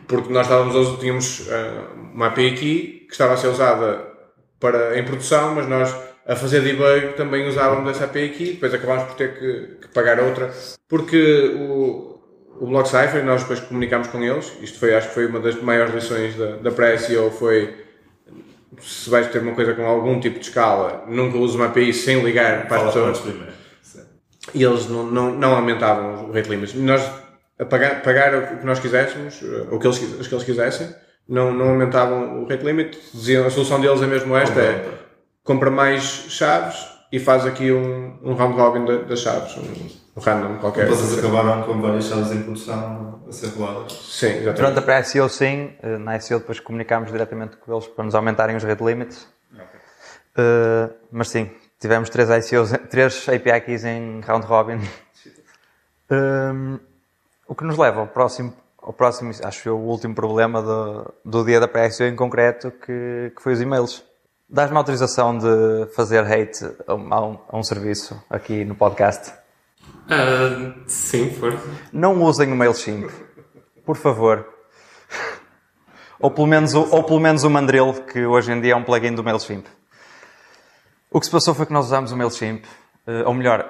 [0.07, 1.81] porque nós estávamos, tínhamos eh,
[2.13, 4.07] uma API key que estava a ser usada
[4.59, 5.93] para, em produção, mas nós
[6.27, 10.19] a fazer debug também usávamos essa API key, depois acabámos por ter que, que pagar
[10.19, 10.51] outra,
[10.87, 12.19] porque o,
[12.59, 15.55] o block cipher, nós depois comunicámos com eles, isto foi, acho que foi uma das
[15.61, 17.85] maiores lições da, da pré-SEO, foi
[18.81, 22.21] se vais ter uma coisa com algum tipo de escala, nunca usa uma API sem
[22.21, 23.57] ligar para as Fala para pessoas
[24.53, 26.73] e eles não, não, não aumentavam o rate limits.
[26.73, 27.01] Nós,
[27.59, 30.87] a pagar, pagar o que nós quiséssemos, eh, o que eles, que eles quisessem,
[31.27, 32.97] não, não aumentavam o rate limit.
[33.13, 34.85] Diziam, a solução deles é mesmo esta, é
[35.47, 40.21] compra mais chaves e faz aqui um, um round robin da- das chaves, um, um
[40.21, 40.87] random qualquer.
[40.87, 43.93] Vocês acabaram com várias chaves em produção a ser roladas.
[43.93, 44.57] Sim, exatamente.
[44.57, 45.73] Durante a pré-ICO, sim.
[45.81, 49.27] Eh, Na ICO, depois comunicámos diretamente com eles para nos aumentarem os rate limits.
[50.37, 54.79] Eh, mas sim, tivemos três ICOs, três API keys em round robin.
[56.09, 56.79] Eh,
[57.49, 61.43] o que nos leva ao próximo, ao próximo acho eu, o último problema do, do
[61.43, 64.05] dia da pré-ICO em concreto, que, que foi os e-mails.
[64.49, 67.13] Dás-me autorização de fazer hate a um,
[67.49, 69.33] a um- serviço aqui no podcast?
[70.09, 71.67] Ah, sim, força.
[71.91, 73.09] Não usem o MailChimp.
[73.85, 74.47] Por favor.
[76.19, 78.83] Ou pelo menos o, ou pelo menos o Mandrill, que hoje em dia é um
[78.83, 79.65] plugin do MailChimp.
[81.11, 82.63] O que se passou foi que nós usámos o MailChimp,
[83.05, 83.69] eh, ou melhor,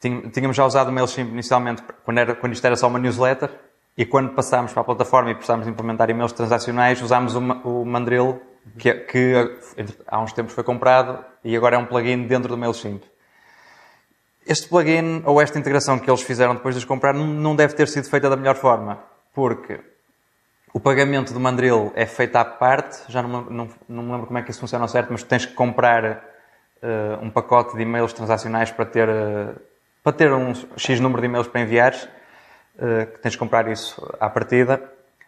[0.00, 3.50] tínhamos já usado o MailChimp inicialmente quando, era, quando isto era só uma newsletter,
[3.96, 7.84] e quando passámos para a plataforma e precisávamos de implementar e-mails transacionais, usámos o, o
[7.84, 8.40] Mandrill,
[8.78, 9.34] que, que
[10.06, 13.02] há uns tempos foi comprado, e agora é um plugin dentro do MailChimp.
[14.46, 17.86] Este plugin ou esta integração que eles fizeram depois de os comprar não- deve ter
[17.88, 18.98] sido feita da melhor forma,
[19.34, 19.78] porque
[20.72, 24.38] o pagamento do Mandrill é feito à parte, já não, não, não me lembro como
[24.38, 26.04] é que isso funciona ao certo, mas tens que comprar
[26.82, 29.54] eh, um pacote de e-mails transacionais para ter, eh,
[30.02, 32.08] para ter um X número de e-mails para enviares,
[32.78, 34.80] que tens que comprar isso à partida,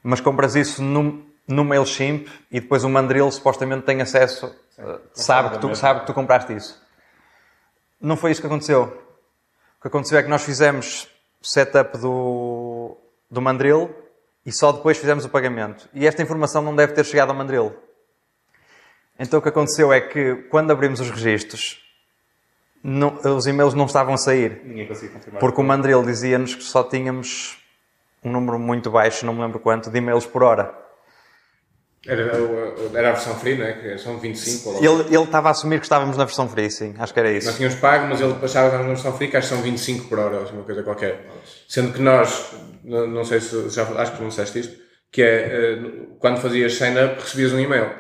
[0.05, 1.21] mas compras isso no,
[1.51, 6.07] no MailChimp e depois o Mandrill supostamente tem acesso, eh, sabe, que tu, sabe que
[6.07, 6.81] tu compraste isso.
[8.01, 8.85] Não foi isso que aconteceu.
[9.79, 11.09] O que aconteceu é que nós fizemos
[11.43, 12.97] setup do,
[13.31, 13.95] do Mandrill
[14.47, 15.89] e só depois fizemos o pagamento.
[15.93, 17.75] E esta informação não deve ter chegado ao Mandril.
[19.19, 21.83] Então o que aconteceu é que quando abrimos os registros,
[22.83, 24.63] não- os e-mails não estavam a sair.
[24.65, 25.41] Ninguém conseguia confirmar.
[25.41, 27.59] Porque o Mandril dizia-nos que só tínhamos
[28.25, 30.75] um número muito baixo, não me lembro quanto, de e-mails por hora.
[32.07, 32.33] Era,
[32.95, 33.73] era a versão free, não é?
[33.75, 34.81] Que são 25 ou lá.
[34.81, 37.45] Ele, ele estava a assumir que estávamos na versão free, sim, acho que era Nós
[37.45, 37.57] isso.
[37.57, 40.09] tínhamos pago, mas ele achava que estávamos na versão free, que acho que são 25
[40.09, 41.27] por hora, ou assim, uma coisa qualquer.
[41.69, 44.77] Sendo que nós, não, sei se já acho que disseste isto,
[45.13, 45.79] que é eh,
[46.19, 47.91] quando fazias sign-up recebias um e-mail.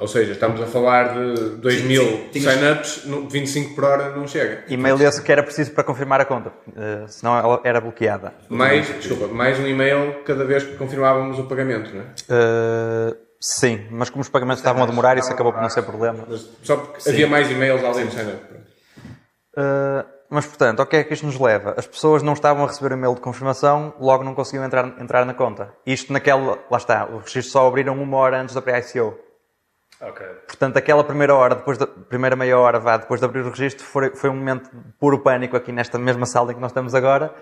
[0.00, 4.26] Ou seja, estamos a falar de 2 mil tinhas- sign-ups, no- 25 por hora não
[4.26, 4.64] chega.
[4.66, 8.32] E-mail esse que era preciso para confirmar a conta, eh, senão ela era bloqueada.
[8.48, 12.04] Mais, desculpa, mais um e-mail cada vez que confirmávamos o pagamento, não é?
[12.30, 16.26] Eh, sim, mas como os pagamentos estavam a demorar, isso acabou por não ser problema.
[16.62, 18.42] Só porque havia mais e-mails além do sign-up.
[19.56, 21.74] Uh, mas, portanto, ao que é que isto nos leva?
[21.76, 25.24] As pessoas não estavam a receber o e-mail de confirmação, logo não conseguiam entrar, entrar
[25.26, 25.72] na conta.
[25.84, 26.56] Isto naquela...
[26.70, 29.18] Lá está, os registros só abriram uma hora antes da pré-ICO.
[30.00, 30.24] Ok.
[30.46, 33.84] Portanto, aquela primeira hora, depois da primeira meia hora, vá, depois de abrir o registro,
[33.84, 36.94] foi, foi um momento de puro pânico aqui nesta mesma sala em que nós estamos
[36.94, 37.34] agora,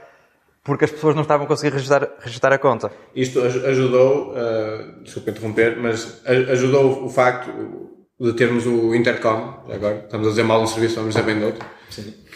[0.64, 2.90] porque as pessoas não estavam a conseguir registrar, registrar a conta.
[3.14, 7.48] Isto aj- ajudou, uh, desculpa interromper, mas ajudou o facto
[8.20, 11.44] de termos o Intercom, agora estamos a dizer mal um serviço, vamos dizer bem de
[11.44, 11.64] outro,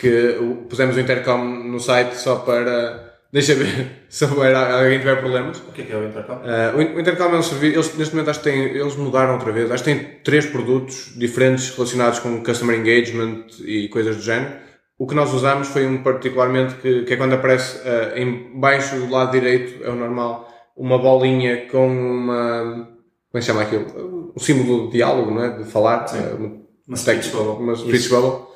[0.01, 5.17] que o- pusemos o Intercom no site só para, deixa ver se houver, alguém tiver
[5.17, 5.59] problemas.
[5.59, 6.35] O que é que é o Intercom?
[6.35, 9.51] Uh, o Intercom é um serviço, eles neste momento acho que têm, eles mudaram outra
[9.53, 14.53] vez, acho que têm três produtos diferentes relacionados com Customer Engagement e coisas do género.
[14.99, 18.97] O que nós usamos foi um particularmente que, que é quando aparece uh, em baixo
[18.97, 22.93] do lado direito, é o normal, uma bolinha com uma,
[23.33, 24.33] como é que se chama aquilo?
[24.37, 25.57] Um símbolo de diálogo, não é?
[25.57, 26.05] De falar.
[26.15, 27.65] uh, uma, Uma speech bubble.
[27.65, 28.47] Uma speech bubble.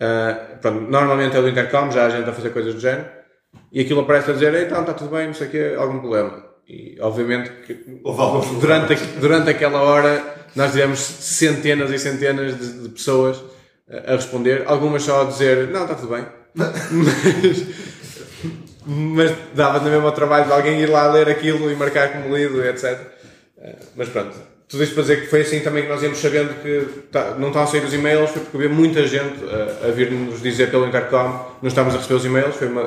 [0.00, 3.06] Uh, pronto, normalmente é do Intercom, já há gente a fazer coisas do género.
[3.72, 6.44] E aquilo aparece a dizer, então está tudo bem, não sei o quê, algum problema.
[6.68, 7.74] E obviamente que
[8.60, 10.22] durante, a- durante aquela hora
[10.56, 13.42] nós tivemos centenas e centenas de, de pessoas
[13.90, 16.24] a, a responder, algumas só a dizer, não, está tudo bem.
[16.54, 17.66] mas,
[18.86, 22.64] mas dava na mesma trabalho de alguém ir lá ler aquilo e marcar como lido,
[22.64, 22.98] etc.
[23.58, 24.36] Eh, Mas pronto,
[24.68, 27.48] tudo isto para dizer que foi assim também que nós íamos sabendo que tá- não
[27.48, 30.86] estavam a sair os e-mails, foi porque havia muita gente a, a vir-nos dizer pelo
[30.86, 32.82] Intercom não estávamos a receber os e-mails, foi uma,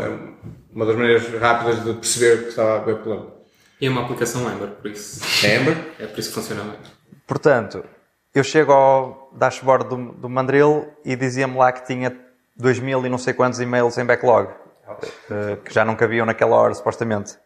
[0.72, 3.38] uma das maneiras rápidas de perceber que estava a haver problema.
[3.80, 5.22] E é uma aplicação Ember, por isso.
[5.46, 5.78] É Amber?
[6.00, 6.80] É por isso que funciona bem.
[7.28, 7.84] Portanto,
[8.34, 12.16] eu chego ao dashboard do, do Mandril e dizia-me lá que tinha
[12.56, 14.52] 2000 e não sei quantos e-mails em backlog,
[15.30, 17.38] eh, que já não cabiam naquela hora, supostamente.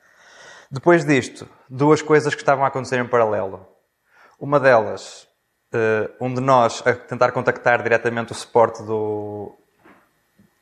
[0.69, 3.67] Depois disto, duas coisas que estavam a acontecer em paralelo.
[4.39, 5.27] Uma delas,
[5.73, 9.57] eh, um de nós a tentar contactar diretamente o suporte do,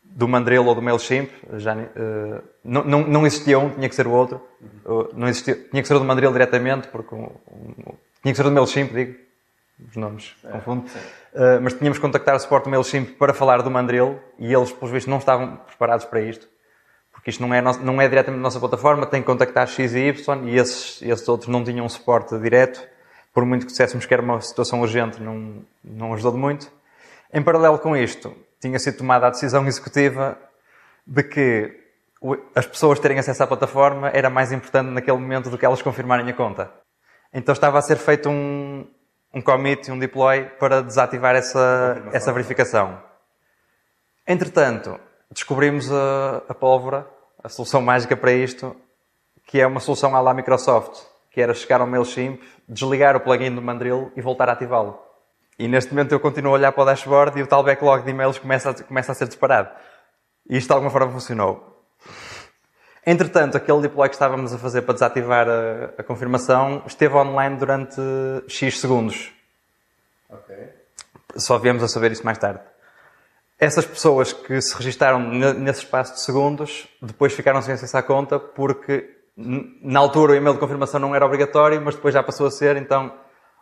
[0.10, 4.08] do Mandril ou do MailChimp, já, eh, não, não, não existia um, tinha que ser
[4.08, 4.42] o outro.
[4.86, 8.36] Uh, Não existia, tinha que ser o do Mandril diretamente, porque um- um- tinha que
[8.36, 9.16] ser o do MailChimp, digo.
[9.90, 10.82] Os nomes, confundo.
[11.34, 14.72] Uh, mas tínhamos que contactar o suporte do MailChimp para falar do Mandril e eles,
[14.74, 16.48] pelos vistos, não estavam preparados para isto.
[17.14, 20.00] Porque isto não é, nosso- não é diretamente nossa plataforma, tem que contactar X e
[20.10, 22.82] Y e esses, esses outros não tinham suporte direto.
[23.34, 26.70] Por muito que dissessemos que era uma situação urgente, não, não ajudou de muito.
[27.34, 30.38] Em paralelo com isto, tinha sido tomada a decisão executiva
[31.06, 31.80] de que
[32.54, 36.30] as pessoas terem acesso à plataforma era mais importante naquele momento do que elas confirmarem
[36.30, 36.72] a conta.
[37.34, 38.86] Então estava a ser feito um,
[39.34, 43.02] um commit um deploy para desativar essa, essa verificação.
[44.28, 45.00] Entretanto,
[45.32, 47.08] descobrimos a, a pólvora,
[47.44, 48.76] a solução mágica para isto,
[49.46, 53.56] que é uma solução à la Microsoft, que era chegar ao MailChimp, desligar o plugin
[53.56, 55.09] do Mandrill e voltar a ativá-lo.
[55.60, 58.10] E neste momento eu continuo a olhar para o dashboard e o tal backlog de
[58.10, 59.70] e-mails começa a, começa a ser disparado.
[60.50, 61.84] E isto de alguma forma funcionou.
[63.06, 68.00] Entretanto, aquele deploy que estávamos a fazer para desativar a, a confirmação esteve online durante
[68.48, 69.34] X segundos.
[71.36, 72.62] Só viemos a saber isso mais tarde.
[73.60, 78.02] Essas pessoas que se registaram ne- nesse espaço de segundos, depois ficaram sem acesso à
[78.02, 82.48] conta porque na altura o e-mail de confirmação não era obrigatório, mas depois já passou
[82.48, 83.14] a ser, então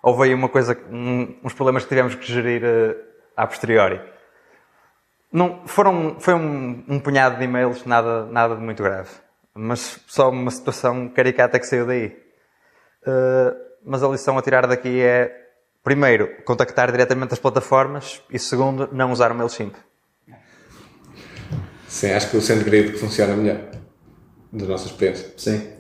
[0.08, 2.96] houve aí uma coisa, um- uns problemas que tivemos que gerir eh,
[3.36, 4.00] a posteriori.
[5.32, 9.10] Não, foram, foi um, um punhado de e-mails, nada, nada de muito grave.
[9.54, 12.18] Mas só uma situação caricata que saiu daí.
[13.06, 15.30] Uh, mas a lição a tirar daqui é,
[15.84, 19.76] primeiro, contactar diretamente as plataformas e, segundo, não usar o MailChimp.
[21.88, 23.60] Sim, acho que o SendGrid que funciona melhor.
[24.54, 25.34] Da nossa experiência.
[25.38, 25.77] Sim.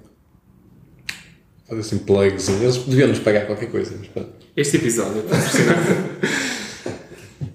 [1.68, 2.48] Fazer assim plugs.
[2.50, 3.96] Eles deviam nos pagar qualquer coisa.
[3.98, 4.30] Mas pronto.
[4.56, 5.80] Este episódio é patrocinado.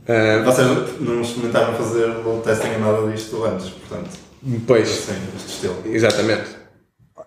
[0.44, 4.10] Vocês não experimentaram fazer load testing nada disto antes, portanto.
[4.66, 5.76] Pois, Sim, este estilo.
[5.86, 6.56] exatamente.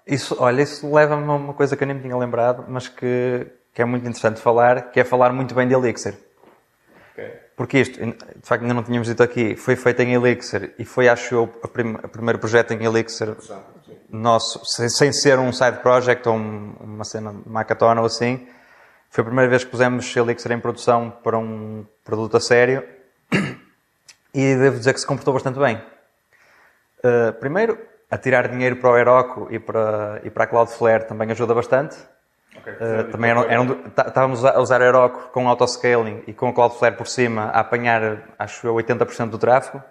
[0.06, 3.48] Isso, olha, isso leva-me a uma coisa que eu nem me tinha lembrado, mas que,
[3.74, 6.14] que é muito interessante falar, que é falar muito bem de Elixir.
[7.56, 11.08] Porque isto, de facto, ainda não tínhamos dito aqui, foi feito em Elixir e foi,
[11.08, 13.34] acho eu, o prim primeiro projeto em Elixir
[14.10, 18.48] nosso, sem, sem, ser um side project ou um, uma cena de Macathon ou assim.
[19.10, 22.84] Foi a primeira vez que pusemos Elixir em produção para um produto a sério
[24.34, 25.82] e devo dizer que se comportou bastante bem.
[27.00, 27.78] Uh, primeiro,
[28.10, 31.96] a tirar dinheiro para o Heroku e para, e para a Cloudflare também ajuda bastante.
[32.58, 32.74] Okay.
[32.74, 37.08] Uh, também eram, eram, estávamos a usar Heroku com autoscaling e com a Cloudflare por
[37.08, 39.84] cima a apanhar, acho eu, 80% do tráfego.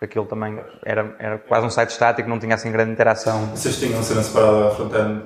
[0.00, 3.48] Porque aquilo também era, era quase um site estático, não tinha assim grande interação.
[3.54, 5.22] Vocês tinham cena separada front-end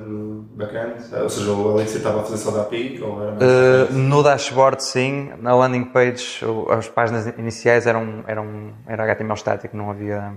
[0.56, 1.14] back-end?
[1.14, 3.00] Ou seja, o Elixir estava a fazer só da API?
[3.00, 5.32] Ou era uh, no dashboard, sim.
[5.38, 10.34] Na landing page, as páginas iniciais eram, eram, era HTML estático, não havia,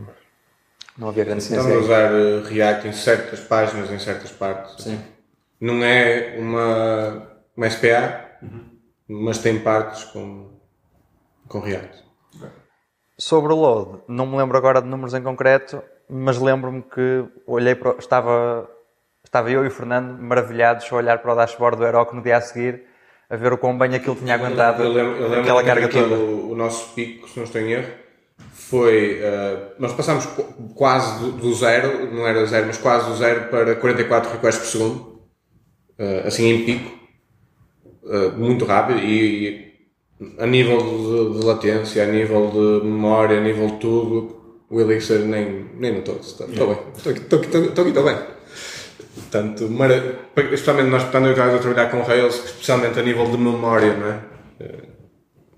[0.95, 4.83] não havia grande Estamos a usar eh, React em certas páginas, em certas partes.
[4.83, 4.99] Sim.
[5.59, 8.65] Não é uma, uma SPA, uhum.
[9.07, 10.51] mas tem partes com,
[11.47, 12.05] com React.
[13.19, 17.73] Sobre o load, não me lembro agora de números em concreto, mas lembro-me que olhei
[17.73, 18.69] para, estava,
[19.25, 22.37] estava eu e o Fernando maravilhados a olhar para o dashboard do Heroku no dia
[22.37, 22.83] a seguir,
[23.27, 26.13] a ver o quão bem aquilo tinha aguentado eu lembro, eu lembro aquela carga toda.
[26.13, 27.91] O, o, nosso pico, se não estou em erro,
[28.53, 29.19] foi.
[29.19, 30.27] Uh, nós passámos
[30.75, 34.71] quase do, do, zero, não era zero, mas quase do zero para 44 requests por
[34.71, 35.21] segundo,
[35.97, 36.99] uh, assim em pico,
[38.03, 39.66] uh, muito rápido e, e
[40.39, 44.35] a nível de, de, latência, a nível de memória, a nível de tudo,
[44.69, 46.17] o Elixir nem, nem notou.
[46.19, 46.65] Estou yeah.
[46.65, 48.17] bem, estou aqui, estou, aqui, estou, aqui, estou bem.
[49.15, 49.69] Portanto,
[50.51, 54.19] especialmente nós estamos a trabalhar com Rails, especialmente a nível de memória, não é?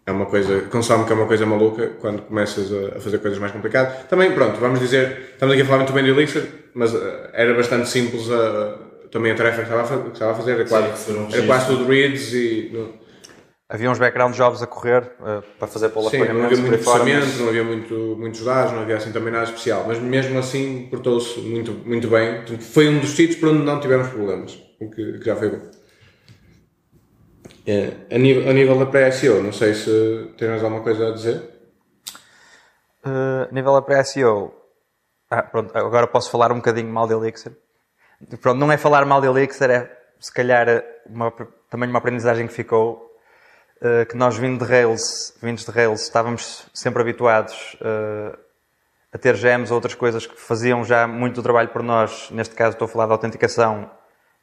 [0.06, 3.52] É uma coisa, consome que é uma coisa maluca quando começas a, fazer coisas mais
[3.52, 4.08] complicadas.
[4.10, 7.54] Também, pronto, vamos dizer, estamos aqui a falar muito bem de Elixir, mas uh, era
[7.54, 8.76] bastante simples a,
[9.12, 9.72] também a tarefa que
[10.12, 12.72] estava a, fazer, era quase, Sim, era quase tudo reads e...
[12.74, 13.09] No,
[13.71, 17.38] Havia uns background jobs a correr uh, para fazer pelo Sim, não havia muito processamento,
[17.38, 21.39] não havia muito, muitos dados, não havia assim também nada especial, mas mesmo assim portou-se
[21.41, 22.38] muito, muito bem.
[22.38, 25.49] Portanto, foi um dos sítios para onde não tivemos problemas, o que, que já foi
[25.51, 25.71] bom.
[27.67, 31.38] É, a, nível, a nível da pré-SEO, não sei se tens alguma coisa a dizer.
[33.05, 34.51] Uh, a nível da pré-SEO,
[35.29, 37.55] ah, pronto, agora posso falar um bocadinho mal de Elixir.
[38.41, 41.32] Pronto, não é falar mal de Elixir, é se calhar uma,
[41.69, 43.09] também uma aprendizagem que ficou
[44.09, 48.37] que nós vindo de Rails, vindos de Rails, estávamos sempre habituados uh,
[49.13, 52.29] a ter gems ou outras coisas que faziam já muito trabalho por nós.
[52.31, 53.89] Neste caso estou a falar de autenticação,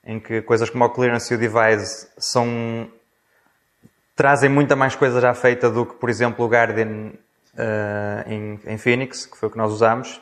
[0.05, 2.91] em que coisas como o clearance e o device são
[4.15, 7.13] trazem muita mais coisa já feita do que, por exemplo, o Guardian
[7.55, 10.17] uh, em, em, Phoenix, que foi o que nós usamos.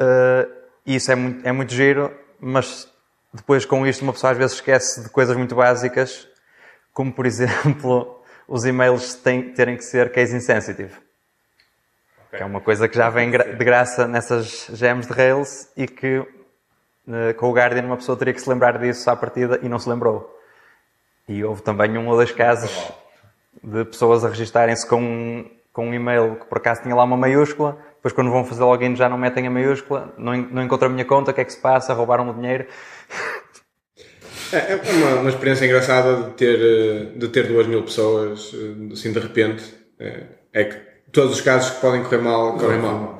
[0.00, 0.50] Uh,
[0.86, 2.90] isso é muito, é muito giro, mas
[3.34, 6.26] depois com isto uma pessoa às vezes esquece de coisas muito básicas,
[6.94, 8.19] como por exemplo
[8.50, 10.92] os e-mails têm, terem que ser case insensitive.
[12.26, 12.38] Okay.
[12.38, 16.18] Que é uma coisa que já vem de graça nessas gems de Rails e que
[16.18, 19.78] uh, com o Guardian uma pessoa teria que se lembrar disso à partida e não
[19.78, 20.36] se lembrou.
[21.28, 22.92] E houve também um ou dois casos
[23.62, 27.78] de pessoas a registarem-se com, com um e-mail que por acaso tinha lá uma maiúscula,
[27.94, 31.04] depois quando vão fazer login já não metem a maiúscula, não, não encontram a minha
[31.04, 32.66] conta, o que é que se passa, roubaram o dinheiro.
[34.52, 38.52] É, é uma, uma experiência engraçada de ter, de ter duas mil pessoas,
[38.92, 39.62] assim, de repente.
[39.98, 40.76] É, é que
[41.12, 43.18] todos os casos que podem correr mal, correm mal.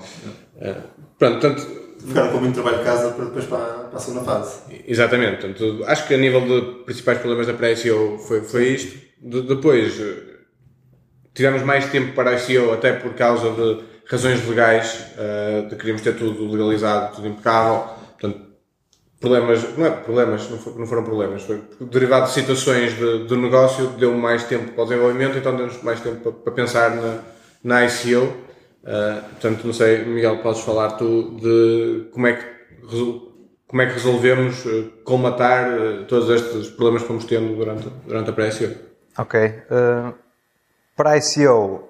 [0.60, 0.74] É,
[1.18, 1.80] pronto, portanto...
[2.06, 4.60] Ficaram com muito trabalho de casa para depois para, para a segunda fase.
[4.86, 5.46] Exatamente.
[5.46, 8.98] Portanto, acho que a nível de principais problemas da pré-SEO foi, foi isto.
[9.20, 10.00] De, depois,
[11.34, 16.02] tivemos mais tempo para a SEO até por causa de razões legais, uh, de queríamos
[16.02, 17.84] ter tudo legalizado, tudo impecável.
[18.18, 18.49] Portanto,
[19.20, 23.36] problemas, não é problemas, não, foi, não foram problemas, foi derivado de situações de, de
[23.36, 27.18] negócio, deu mais tempo para o desenvolvimento, então deu-nos mais tempo para, para, pensar na,
[27.62, 28.24] na ICO.
[28.24, 32.46] Uh, eh, portanto, não sei, Miguel, podes falar tu de como é que,
[33.68, 38.30] como é que resolvemos uh, colmatar uh, todos estes problemas que fomos tendo durante, durante
[38.30, 38.74] a pré-ICO.
[39.18, 39.38] Ok.
[39.44, 40.14] Uh,
[40.96, 41.86] para a ICO,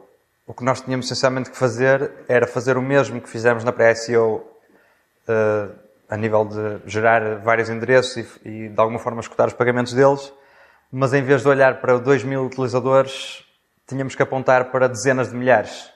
[0.48, 4.42] o que nós tínhamos essencialmente que fazer era fazer o mesmo que fizemos na pré-ICO
[5.28, 9.94] uh, a nível de gerar vários endereços e, e, de alguma forma escutar os pagamentos
[9.94, 10.32] deles,
[10.90, 13.44] mas em vez de olhar para 2 mil utilizadores,
[13.86, 15.88] tínhamos que apontar para dezenas de milhares.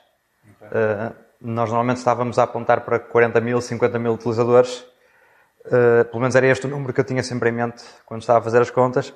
[0.63, 0.69] Okay.
[0.69, 4.87] Uh, nós normalmente estávamos a apontar para 40 mil, 50 mil utilizadores.
[5.67, 8.39] Uh, pelo menos era este o número que eu tinha sempre em mente quando estava
[8.39, 9.13] a fazer as contas.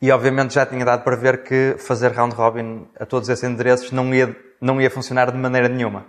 [0.00, 3.90] E obviamente já tinha dado para ver que fazer round robin a todos esses endereços
[3.90, 6.06] não ia, não ia funcionar de maneira nenhuma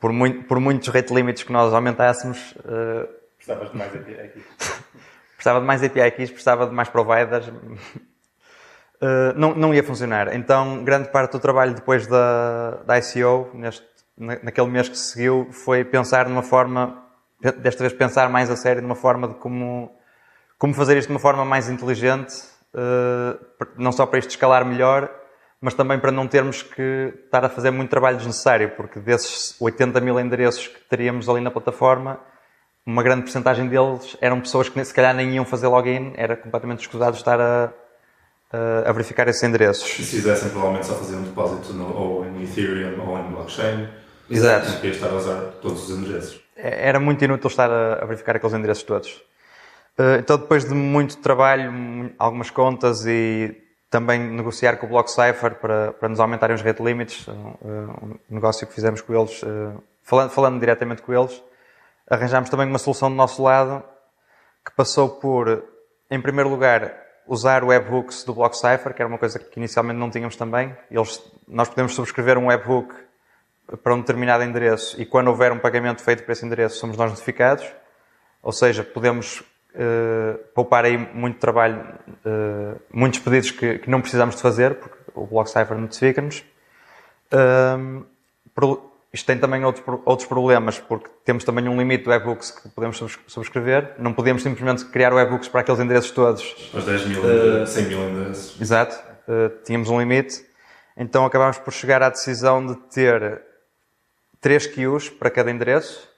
[0.00, 4.42] por, muito, por muitos rate limits que nós aumentássemos, uh, Precisavas de mais API
[5.36, 7.46] precisava de mais API keys, precisava de mais providers.
[7.48, 10.34] Uh, não, não ia funcionar.
[10.34, 13.86] Então, grande parte do trabalho depois da, da ICO, neste,
[14.16, 17.04] na, naquele mês que seguiu, foi pensar numa forma,
[17.40, 19.94] desta vez pensar mais a sério, numa forma de como,
[20.58, 22.34] como fazer isto de uma forma mais inteligente,
[22.74, 23.38] uh,
[23.76, 25.08] não só para isto escalar melhor,
[25.60, 30.00] mas também para não termos que estar a fazer muito trabalho desnecessário, porque desses 80
[30.00, 32.20] mil endereços que teríamos ali na plataforma,
[32.84, 36.80] uma grande porcentagem deles eram pessoas que se calhar nem iam fazer login, era completamente
[36.80, 37.72] escusado estar a,
[38.52, 39.88] a, a verificar esses endereços.
[39.88, 43.88] Se fizessem, provavelmente só faziam um depósito no, ou em Ethereum ou em blockchain.
[44.30, 44.68] Exato.
[44.68, 46.40] Não queria estar a usar todos os endereços.
[46.56, 49.12] É, era muito inútil estar a, a verificar aqueles endereços todos.
[49.98, 53.65] Uh, então, depois de muito trabalho, algumas contas e
[53.96, 58.74] também negociar com o BlockCypher para, para nos aumentarem os rate limits, um negócio que
[58.74, 61.42] fizemos com eles, uh, falando, falando diretamente com eles,
[62.06, 63.82] arranjámos também uma solução do nosso lado
[64.62, 65.64] que passou por,
[66.10, 66.94] em primeiro lugar,
[67.26, 70.76] usar webhooks do BlockCypher, que era uma coisa que inicialmente não tínhamos também.
[70.90, 72.94] Eles, nós podemos subscrever um webhook
[73.82, 77.10] para um determinado endereço e quando houver um pagamento feito para esse endereço somos nós
[77.10, 77.64] notificados.
[78.42, 79.42] Ou seja, podemos
[79.76, 81.80] uh, poupar aí muito trabalho,
[82.24, 86.44] uh, muitos pedidos que, que, não precisamos de fazer, porque o BlockCypher notifica-nos.
[87.32, 88.04] Uh,
[89.12, 92.98] isto tem também outros, outros problemas, porque temos também um limite de webhooks que podemos
[93.26, 93.94] subscrever.
[93.98, 96.70] Não podemos simplesmente criar webhooks para aqueles endereços todos.
[96.74, 98.60] Os 10 mil, uh, 100 mil endereços.
[98.60, 98.96] Exato.
[99.26, 100.44] Uh, tínhamos um limite.
[100.96, 103.42] Então acabámos por chegar à decisão de ter
[104.40, 106.08] 3 queues para cada endereço.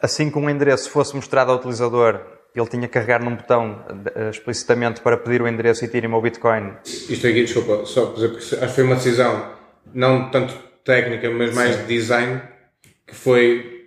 [0.00, 2.20] Assim que um endereço fosse mostrado ao utilizador,
[2.54, 6.74] ele tinha que carregar num botão uh, explicitamente para pedir o endereço Ethereum ou Bitcoin.
[6.84, 9.52] Isto aqui, desculpa, só dizer, porque acho que foi uma decisão
[9.94, 11.82] não tanto técnica, mas mais Sim.
[11.82, 12.42] de design,
[13.06, 13.86] que foi,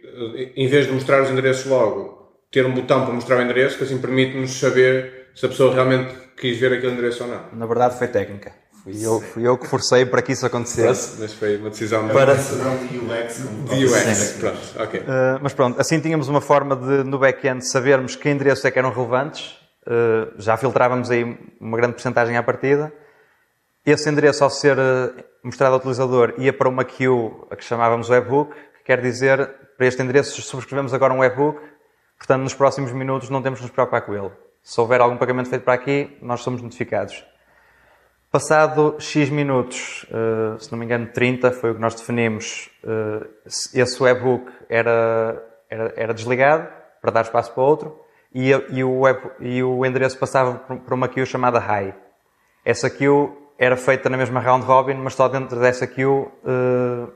[0.55, 3.83] em vez de mostrar os endereços logo, ter um botão para mostrar o endereço, que
[3.83, 7.45] assim permite-nos saber se a pessoa realmente quis ver aquele endereço ou não.
[7.53, 8.60] Na verdade foi técnica.
[8.83, 11.17] Fui eu, fui eu que forcei para que isso acontecesse.
[11.19, 12.33] Mas foi uma decisão para...
[12.33, 13.43] de UX.
[13.69, 14.99] De UX, pronto, ok.
[15.01, 15.05] Uh,
[15.39, 18.91] mas pronto, assim tínhamos uma forma de, no back-end, sabermos que endereços é que eram
[18.91, 19.55] relevantes.
[19.85, 22.91] Uh, já filtrávamos aí uma grande porcentagem à partida.
[23.85, 25.13] Esse endereço, ao ser uh,
[25.43, 29.85] mostrado ao utilizador, ia para uma queue a que chamávamos webhook, que quer dizer, para
[29.85, 31.61] este endereço subscrevemos agora um webhook,
[32.17, 34.31] portanto, nos próximos minutos não temos que nos preocupar com ele.
[34.63, 37.30] Se houver algum pagamento feito para aqui, nós somos notificados.
[38.31, 43.27] Passado X minutos, uh, se não me engano 30, foi o que nós definimos, uh,
[43.45, 46.65] esse webhook era, era, era, desligado
[47.01, 47.99] para dar espaço para outro
[48.33, 51.93] e, e, o, web, e o endereço passava para uma queue chamada high.
[52.63, 57.11] Essa queue era feita na mesma round robin, mas só dentro dessa queue, uh,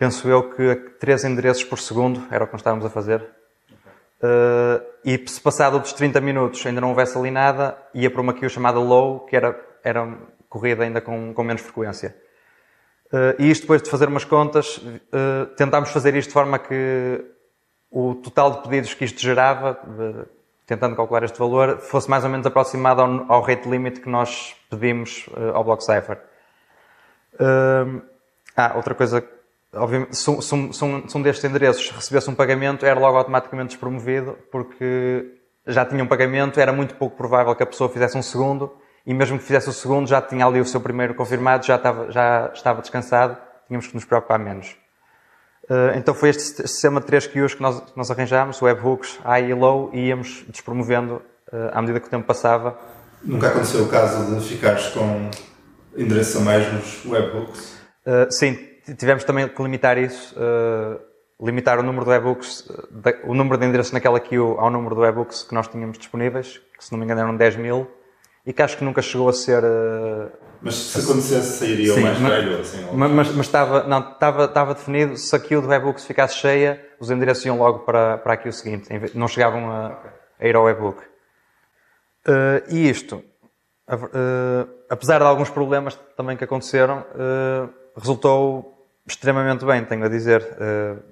[0.00, 3.24] penso eu que 3 endereços por segundo era o que nós estávamos a fazer.
[5.04, 8.50] E se passado dos 30 minutos ainda não houvesse ali nada, ia para uma queue
[8.50, 10.18] chamada low, que era, era
[10.48, 12.16] corrida ainda com, com menos frequência.
[13.12, 14.80] Uh, e isto depois de fazer umas contas,
[15.56, 17.24] tentámos fazer isto de forma que
[17.90, 19.78] o total de pedidos que isto gerava,
[20.68, 24.54] tentando calcular este valor, fosse mais ou menos aproximado ao, ao rate limit que nós
[24.68, 26.18] pedimos uh, ao BlockCypher.
[27.34, 28.02] Uh,
[28.54, 29.26] ah, outra coisa,
[29.74, 33.70] obviamente, se, se, se, um, se um destes endereços recebesse um pagamento, era logo automaticamente
[33.70, 38.22] despromovido, porque já tinha um pagamento, era muito pouco provável que a pessoa fizesse um
[38.22, 38.70] segundo,
[39.06, 42.10] e mesmo que fizesse o segundo, já tinha ali o seu primeiro confirmado, já estava,
[42.10, 43.36] já estava descansado,
[43.66, 44.76] tínhamos que nos preocupar menos.
[45.64, 49.50] Uh, então foi este sistema de três queues que nós, que nós arranjámos, webhooks, high
[49.50, 51.22] e low, e íamos despromovendo
[51.52, 52.78] uh, à medida que o tempo passava.
[53.22, 55.30] Nunca aconteceu o caso de ficares com
[55.94, 57.78] endereço a mais nos webhooks?
[58.06, 58.58] Uh, sim,
[58.96, 60.34] tivemos também que limitar isso,
[61.38, 62.66] limitar o número de webhooks,
[63.24, 66.84] o número de endereços naquela queue ao número de webhooks que nós tínhamos disponíveis, que
[66.84, 67.86] se não me engano eram 10 mil,
[68.48, 69.62] e que acho que nunca chegou a ser
[70.60, 72.60] mas se acontecesse, sairia Sim, o mais mas, velho?
[72.60, 76.36] Assim, mas, mas, mas, estava, não, estava, estava definido, se a queue do webbook ficasse
[76.36, 79.96] cheia, os endereços iam logo para, para a queue seguinte, não chegavam a,
[80.40, 81.00] a ir ao webbook.
[82.26, 83.22] Uh, e isto,
[83.88, 88.74] uh, apesar de alguns problemas também que aconteceram, uh, resultou
[89.06, 90.46] extremamente bem, tenho a dizer.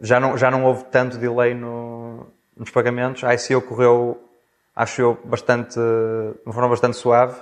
[0.03, 4.26] já, não, já não houve tanto delay no, nos pagamentos, a ICO correu,
[4.77, 7.35] acho eu, bastante, de uma forma bastante suave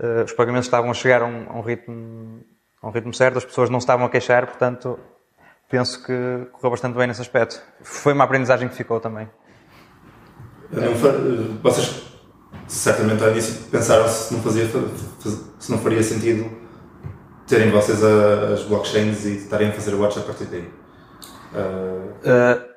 [0.00, 2.44] uh, os pagamentos estavam a chegar a um, a um, ritmo,
[2.82, 4.98] a um ritmo certo, as pessoas não estavam a queixar, portanto,
[5.68, 7.62] penso que correu bastante bem nesse aspecto.
[7.82, 9.28] Foi uma aprendizagem que ficou também.
[11.62, 12.10] Vocês
[12.66, 14.66] certamente ao início pensaram se não, fazia,
[15.58, 16.50] se não faria sentido
[17.46, 20.72] terem vocês as blockchains e estarem a fazer watch a partir daí.
[21.52, 22.10] Uh...
[22.20, 22.70] Uh,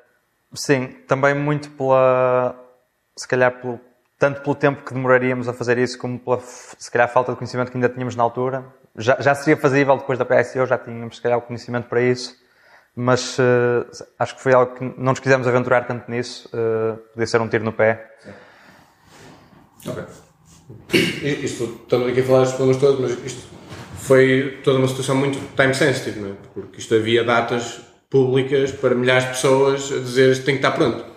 [0.54, 2.56] Sim, também muito pela.
[3.16, 3.80] Se calhar pelo,
[4.18, 7.70] tanto pelo tempo que demoraríamos a fazer isso, como pela se calhar falta de conhecimento
[7.70, 8.64] que ainda tínhamos na altura.
[8.96, 12.36] Já, já seria fazível depois da PSO, já tínhamos se calhar o conhecimento para isso,
[12.94, 13.86] mas uh,
[14.18, 17.48] acho que foi algo que não nos quisemos aventurar tanto nisso, uh, podia ser um
[17.48, 18.10] tiro no pé.
[19.86, 20.04] Ok.
[20.92, 23.48] Isto, estamos aqui a falar dos problemas todos, mas isto
[23.98, 26.34] foi toda uma situação muito time sensitive, não é?
[26.52, 30.76] Porque isto havia datas públicas para milhares de pessoas a dizer isto tem que estar
[30.76, 31.13] pronto.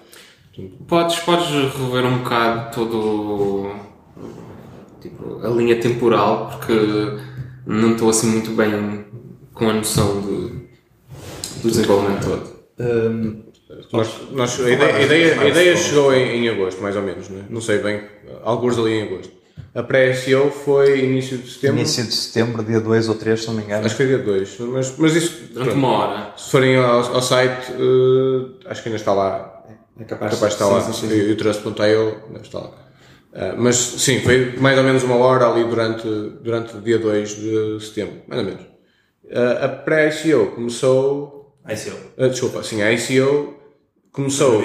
[0.88, 3.72] Podes, podes rever um bocado todo
[5.00, 6.74] tipo, a linha temporal, porque
[7.66, 9.06] não estou assim muito bem
[9.54, 10.68] com a noção de,
[11.62, 12.58] do desenvolvimento todo.
[12.80, 13.44] Um,
[13.92, 17.30] nós, nós, a, ideia, a, ideia, a ideia chegou em, em agosto, mais ou menos,
[17.30, 17.44] não, é?
[17.50, 18.04] não sei bem,
[18.44, 19.38] alguns ali em agosto.
[19.76, 21.80] A pré-SEO foi início de setembro.
[21.82, 23.86] Início de setembro, dia 2 ou 3, se não me engano.
[23.86, 25.54] Acho que foi dia 2, mas, mas isso.
[25.54, 26.34] Durante uma hora.
[26.36, 29.57] Se forem ao, ao site, uh, acho que ainda está lá.
[30.00, 30.82] É capaz, capaz de estar lá.
[30.82, 31.16] Sim, sim.
[31.16, 32.88] E o Trust.io deve estar lá.
[33.34, 36.08] Uh, mas sim, foi mais ou menos uma hora ali durante,
[36.42, 38.64] durante o dia 2 de setembro, mais ou menos.
[39.26, 41.56] Uh, a pré-ICO começou.
[41.68, 41.98] ICO.
[42.18, 43.56] Uh, desculpa, sim, a ICO
[44.12, 44.64] começou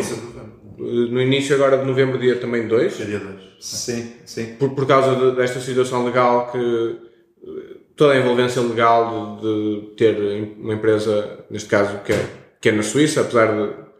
[0.79, 2.97] no início agora de novembro, dia também 2.
[2.97, 3.41] Dia 2.
[3.61, 4.55] Sim, sim.
[4.55, 7.13] Por, por causa de, desta situação legal que
[7.97, 10.17] toda a envolvência legal de, de, ter
[10.59, 12.27] uma empresa, neste caso, que é,
[12.61, 13.92] que é na Suíça, apesar de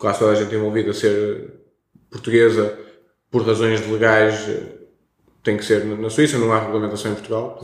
[0.00, 1.52] quase toda a gente envolvida ser
[2.10, 2.76] portuguesa,
[3.30, 4.50] por razões legais,
[5.44, 7.62] tem que ser na Suíça, não há regulamentação em Portugal.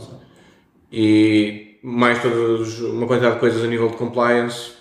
[0.89, 4.71] E mais todas, uma quantidade de coisas a nível de compliance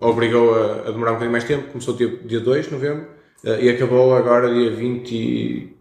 [0.00, 1.68] obrigou a, a demorar um bocadinho mais tempo.
[1.68, 3.06] Começou dia, dia 2 de novembro
[3.44, 5.72] e acabou agora dia 20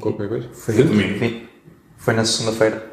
[0.00, 0.48] Qualquer coisa?
[0.52, 1.48] Foi, 20,
[1.98, 2.90] foi na segunda-feira.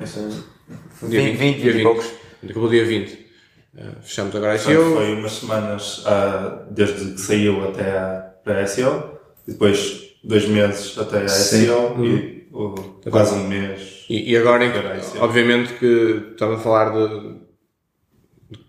[1.07, 2.11] Dia 20, 20, 20, 20 e poucos.
[2.43, 3.28] Acabou dia 20.
[3.75, 4.95] Uh, fechamos agora a SEO.
[4.95, 9.19] Foi umas semanas uh, desde que saiu até a, para a SEO.
[9.47, 12.05] E depois dois meses até a SEO uhum.
[12.05, 14.05] e uh, quase um mês.
[14.09, 14.71] E, e agora, em,
[15.19, 17.35] obviamente, que estamos a falar de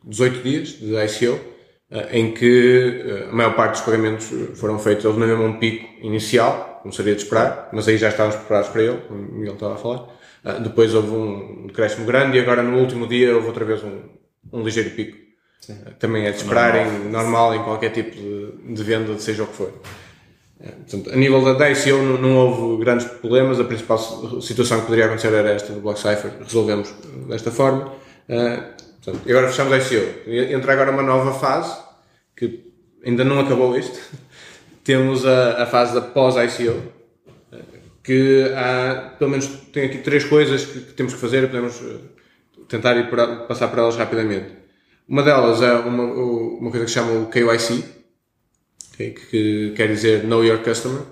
[0.04, 1.40] 18 dias de ICO,
[2.12, 6.92] em que a maior parte dos pagamentos foram feitos, houve mesmo um pico inicial, como
[6.92, 9.76] seria de esperar, mas aí já estávamos preparados para ele, como o Miguel estava a
[9.76, 10.06] falar.
[10.62, 14.02] Depois houve um decréscimo grande e agora no último dia houve outra vez um,
[14.52, 15.16] um ligeiro pico.
[15.68, 16.94] Uh, também é de esperar, normal.
[16.94, 19.68] Em, normal em qualquer tipo de, de venda, seja o que for.
[20.60, 23.98] Uh, portanto, a nível da DICO não, não, houve grandes problemas, a principal
[24.40, 26.92] situação que poderia acontecer era esta do Block Cipher, resolvemos
[27.28, 27.92] desta forma.
[28.26, 30.30] Portanto, e agora fechamos a ICO.
[30.30, 31.76] Entra agora uma nova fase,
[32.36, 32.70] que
[33.04, 33.98] ainda não acabou isto,
[34.84, 37.00] temos a, a fase da pós-ICO,
[38.02, 41.98] que há, pelo menos tem aqui três coisas que, que temos que fazer, podemos eh,
[42.70, 44.46] tentar ir para, passar por elas rapidamente.
[45.08, 47.84] Uma delas é uma, uma coisa que se chama o KYC,
[48.96, 51.02] que quer dizer Know Your Customer.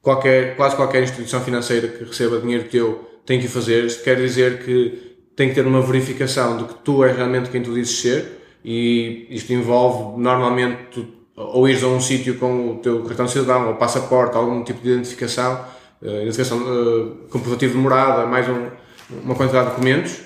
[0.00, 3.84] Qualquer, quase qualquer instituição financeira que receba dinheiro teu tem que fazer.
[3.84, 7.62] Isto quer dizer que tem que ter uma verificação de que tu és realmente quem
[7.62, 12.74] tu dizes ser e isto envolve normalmente tu ou ires a um sítio com o
[12.78, 15.64] teu cartão de cidadão, ou passaporte, algum tipo de identificação,
[16.02, 18.66] uh, identificação uh, comprovativo de morada, mais um,
[19.22, 20.18] uma quantidade de documentos,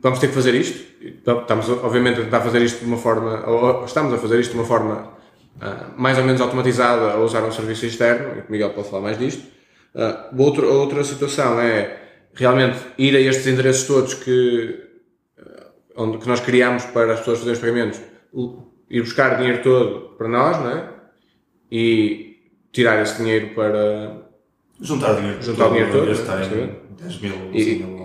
[0.00, 0.78] vamos ter que fazer isto.
[1.04, 4.58] Estamos, obviamente, a tentar fazer isto de uma forma, ou estamos a fazer isto de
[4.58, 5.12] uma forma
[5.56, 9.02] uh, mais ou menos automatizada, a usar um serviço externo, e o Miguel pode falar
[9.02, 9.42] mais disto.
[9.94, 12.00] Uh, outra, outra situação é
[12.34, 14.82] realmente ir a estes endereços todos que,
[15.96, 18.00] onde, que nós criamos para as pessoas fazerem os pagamentos,
[18.90, 20.88] ir buscar dinheiro todo para nós, não é?
[21.70, 22.36] E
[22.72, 24.24] tirar esse dinheiro para.
[24.80, 26.10] Juntar dinheiro, juntar dinheiro todo.
[26.10, 28.03] Em 10 mil, e, mil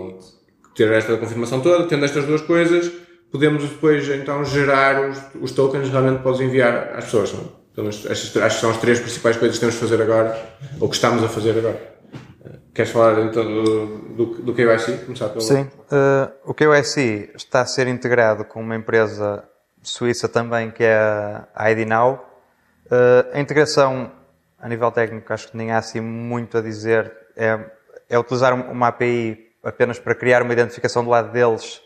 [0.74, 2.90] ter esta confirmação toda, tendo estas duas coisas,
[3.30, 7.32] podemos depois então gerar os, os tokens realmente para os enviar às pessoas.
[7.32, 7.60] Não?
[7.72, 10.36] Então, estas, acho que são as três principais coisas que temos de fazer agora,
[10.80, 11.90] ou que estamos a fazer agora.
[12.74, 15.04] Queres falar então do, do, do KYC?
[15.04, 15.40] Começar pelo...
[15.40, 19.44] Sim, uh, o KYC está a ser integrado com uma empresa
[19.82, 20.98] Suíça também, que é
[21.54, 22.26] a ID Now.
[22.86, 24.12] Uh, a integração,
[24.58, 27.12] a nível técnico, acho que nem há assim muito a dizer.
[27.36, 27.58] É,
[28.08, 31.80] é utilizar uma API apenas para criar uma identificação do lado deles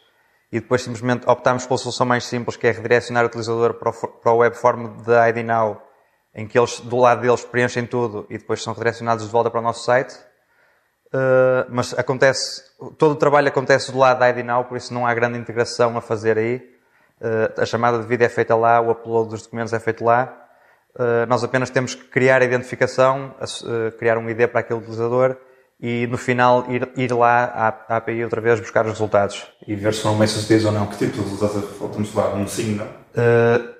[0.52, 3.92] e depois simplesmente optarmos pela solução mais simples, que é redirecionar o utilizador para o,
[3.92, 5.82] para o webform da ID Now,
[6.34, 9.60] em que eles, do lado deles, preenchem tudo e depois são redirecionados de volta para
[9.60, 10.14] o nosso site.
[11.12, 12.62] Uh, mas acontece,
[12.98, 15.96] todo o trabalho acontece do lado da ID Now, por isso não há grande integração
[15.96, 16.74] a fazer aí.
[17.20, 20.46] Eh, a chamada de vídeo é feita lá, o upload dos documentos é feito lá.
[20.98, 25.36] Eh, nós apenas temos que criar a identificação, eh, criar um ID para aquele utilizador
[25.80, 27.44] e no final ir, ir lá
[27.88, 30.86] à, API outra vez buscar os resultados e ver se foram bem sucedidos ou não.
[30.86, 32.34] Que tipo de resultados falta-nos lá?
[32.34, 32.86] Um sim, não?
[32.86, 33.74] Uh,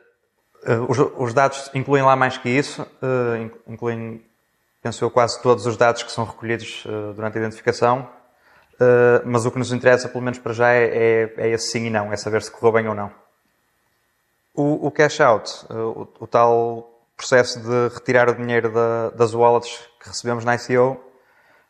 [0.67, 4.25] Uh, os, os, dados incluem lá mais que isso, uh, incluem,
[4.83, 6.85] penso eu, quase todos os dados que são recolhidos
[7.15, 8.09] durante a identificação,
[9.25, 11.91] mas o que nos interessa, pelo menos para já, é, é, é, esse sim e
[11.91, 13.11] não, é saber se correu bem ou não.
[14.55, 19.79] O, o cash out, o, o, tal processo de retirar o dinheiro da, das wallets
[20.01, 20.99] que recebemos na ICO,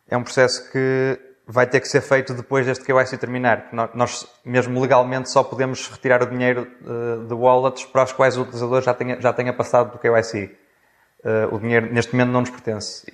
[0.08, 3.68] é um processo que vai ter que ser feito depois deste KYC terminar.
[3.94, 8.42] Nós, mesmo legalmente, só podemos retirar o dinheiro uh, de wallets para os quais o
[8.42, 10.56] utilizador já tenha, já tenha passado do KYC.
[11.24, 13.06] Eh, o dinheiro, neste momento, não nos pertence.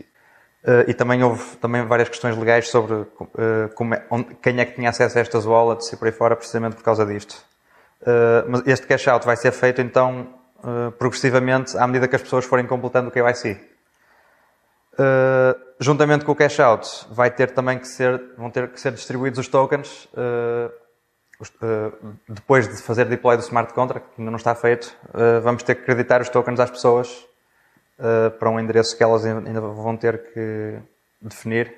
[0.64, 3.06] Uh, e também houve também várias questões legais sobre
[3.38, 6.76] é, onde, quem é que tinha acesso a estas wallets e por aí fora, precisamente
[6.76, 7.36] por causa disto.
[8.46, 10.28] mas este cash out vai ser feito, então,
[10.98, 13.58] progressivamente, à medida que as pessoas forem completando o KYC.
[15.00, 18.92] Uh, juntamente com o cash out, vai ter também que ser, vão ter que ser
[18.92, 20.70] distribuídos os tokens uh,
[21.42, 24.94] uh, depois de fazer deploy do smart contract, que ainda não está feito.
[25.42, 27.26] vamos ter que acreditar os tokens às pessoas
[28.38, 30.78] para um endereço que elas ainda vão ter que
[31.20, 31.74] definir.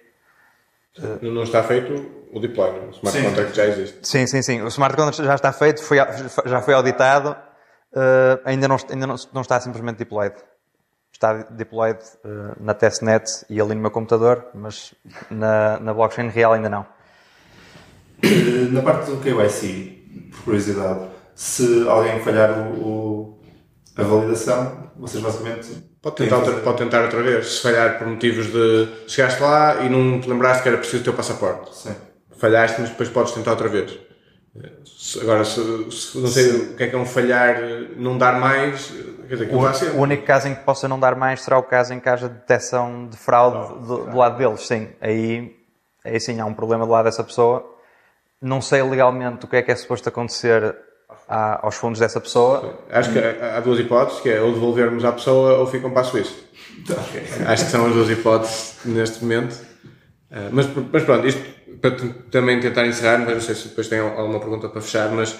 [1.20, 3.24] Não está feito o deploy, o smart sim.
[3.24, 3.98] contract já existe.
[4.02, 4.62] Sim, sim, sim.
[4.62, 5.98] O smart contract já está feito, foi,
[6.46, 7.36] já foi auditado,
[8.44, 10.34] ainda, não, ainda não, não está simplesmente deployed
[11.12, 14.94] está deployed uh, na testnet e ali no meu computador, mas
[15.30, 16.86] na, na blockchain real ainda não.
[18.22, 23.42] Eh, na parte do KYC, por curiosidade, se alguém falhar o, o
[23.96, 25.92] a validação, vocês basicamente.
[26.00, 29.88] Pode tentar, outra, pode tentar outra vez, se falhar por motivos de chegaste lá e
[29.88, 31.76] não te lembraste que era preciso o teu passaporte.
[31.76, 31.94] Sim.
[32.36, 33.98] Falhaste, mas depois podes tentar outra vez.
[35.20, 35.60] Agora, se,
[35.90, 37.62] se, não sei o que é que é um falhar,
[37.96, 38.92] não dar mais,
[39.36, 42.00] dizer, o, o único caso em que possa não dar mais será o caso em
[42.00, 44.88] que haja detecção de fraude oh, do, do, lado deles, sim.
[45.00, 45.56] Aí,
[46.04, 47.64] aí sim há um problema do lado dessa pessoa.
[48.40, 50.76] Não sei legalmente o que é que é suposto acontecer
[51.28, 52.78] à, aos fundos dessa pessoa.
[52.90, 56.04] Acho que há duas hipóteses, que é ou devolvermos à pessoa ou ficam para a
[56.04, 56.34] Suíça.
[57.46, 59.56] Acho que são as duas hipóteses neste momento.
[60.30, 61.42] Ah, mas, mas pronto, isto
[61.80, 61.96] para
[62.30, 65.36] também tentar encerrar, mas não sei se depois tem alguma pergunta para fechar, mas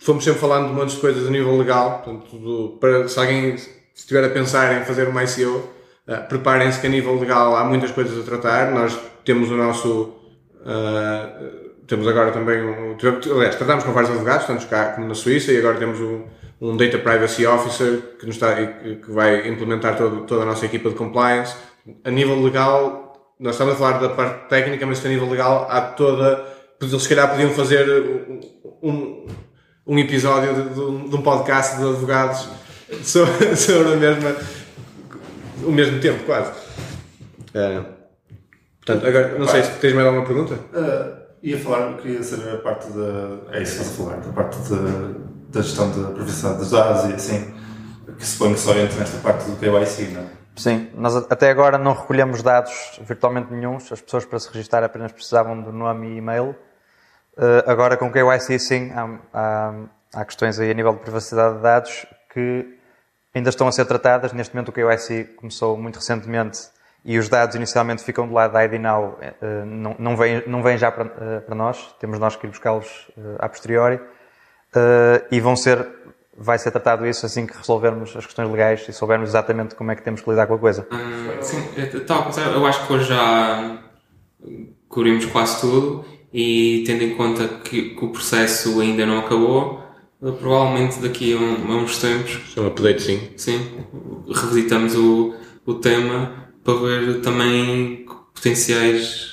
[0.00, 3.54] fomos sempre falando de de coisas a nível legal, portanto, do, para, se alguém
[3.94, 5.70] estiver a pensar em fazer uma ICO, uh,
[6.08, 10.14] ah, preparem-se que a nível legal há muitas coisas a tratar, nós temos o nosso,
[10.62, 12.96] uh, temos agora também, um,
[13.36, 16.22] aliás, tratamos com vários advogados, tanto cá como na Suíça, e agora temos um,
[16.60, 20.88] um Data Privacy Officer que, nos está, que vai implementar todo, toda a nossa equipa
[20.88, 21.54] de compliance.
[22.04, 25.80] A nível legal, nós estamos a falar da parte técnica, mas a nível legal há
[25.80, 26.46] toda.
[26.80, 27.86] Eles se calhar podiam fazer
[28.82, 29.26] um,
[29.86, 32.48] um episódio de, de, de um podcast de advogados
[33.02, 34.36] sobre, sobre a mesma.
[35.64, 36.52] o mesmo tempo, quase.
[37.54, 37.84] Uh,
[38.84, 40.54] portanto, agora, não sei se tens mais alguma pergunta?
[40.54, 43.56] Uh, ia falar, queria saber a parte da.
[43.56, 44.58] É isso que estás a falar, da parte
[45.50, 47.54] da gestão da privacidade dos dados e assim,
[48.16, 50.40] que suponho que só entra nesta parte do KYC, não é?
[50.56, 53.90] Sim, nós até agora não recolhemos dados virtualmente nenhums.
[53.90, 56.54] As pessoas para se registrar apenas precisavam do nome e e-mail.
[57.40, 59.74] Uh, agora com o KYC sim, há, há,
[60.12, 62.78] há, questões aí a nível de privacidade de dados que
[63.34, 64.34] ainda estão a ser tratadas.
[64.34, 66.68] Neste momento o KYC começou muito recentemente
[67.02, 70.62] e os dados inicialmente ficam do lado da ID Now, uh, não, não, vêm, não
[70.62, 73.98] vêm já para, uh, para nós, temos nós que ir buscá-los a posteriori
[75.30, 75.98] e vão ser
[76.36, 79.96] vai ser tratado isso assim que resolvermos as questões legais e soubermos exatamente como é
[79.96, 80.86] que temos que lidar com a coisa.
[80.92, 83.78] Hum, sim, pensar, eu acho que hoje já
[84.88, 89.82] cobrimos quase tudo e tendo em conta que, que o processo ainda não acabou,
[90.20, 92.38] provavelmente daqui a, um, a uns tempos.
[92.56, 93.20] Um update, sim.
[93.36, 93.60] Sim,
[94.28, 95.34] revisitamos o,
[95.66, 99.30] o tema para ver também potenciais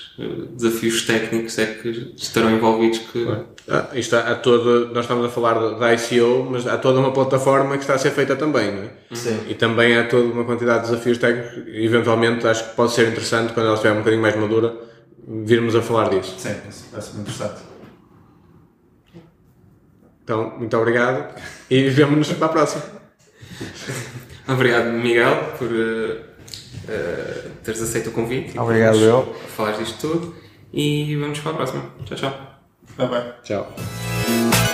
[0.55, 3.27] desafios técnicos é que estarão envolvidos que...
[3.69, 7.11] Ah, isto há, há todo, nós estamos a falar da ICO, mas há toda uma
[7.11, 8.89] plataforma que está a ser feita também, não é?
[9.13, 9.39] Sim.
[9.47, 13.53] E também há toda uma quantidade de desafios técnicos eventualmente acho que pode ser interessante
[13.53, 14.73] quando ela estiver um bocadinho mais madura
[15.27, 16.35] virmos a falar disso.
[16.39, 16.55] Sim,
[16.91, 17.61] parece muito interessante.
[20.23, 21.35] Então, muito obrigado
[21.69, 22.83] e vemo-nos para a próxima.
[24.47, 28.57] obrigado, Miguel, por uh, uh, teres aceito o convite.
[28.57, 29.33] Obrigado, eu.
[29.55, 30.35] Falar disto tudo.
[30.73, 31.83] E vamos para a próxima.
[32.05, 32.59] Tchau, tchau.
[32.97, 33.33] Bye, bye.
[33.43, 34.66] Tchau.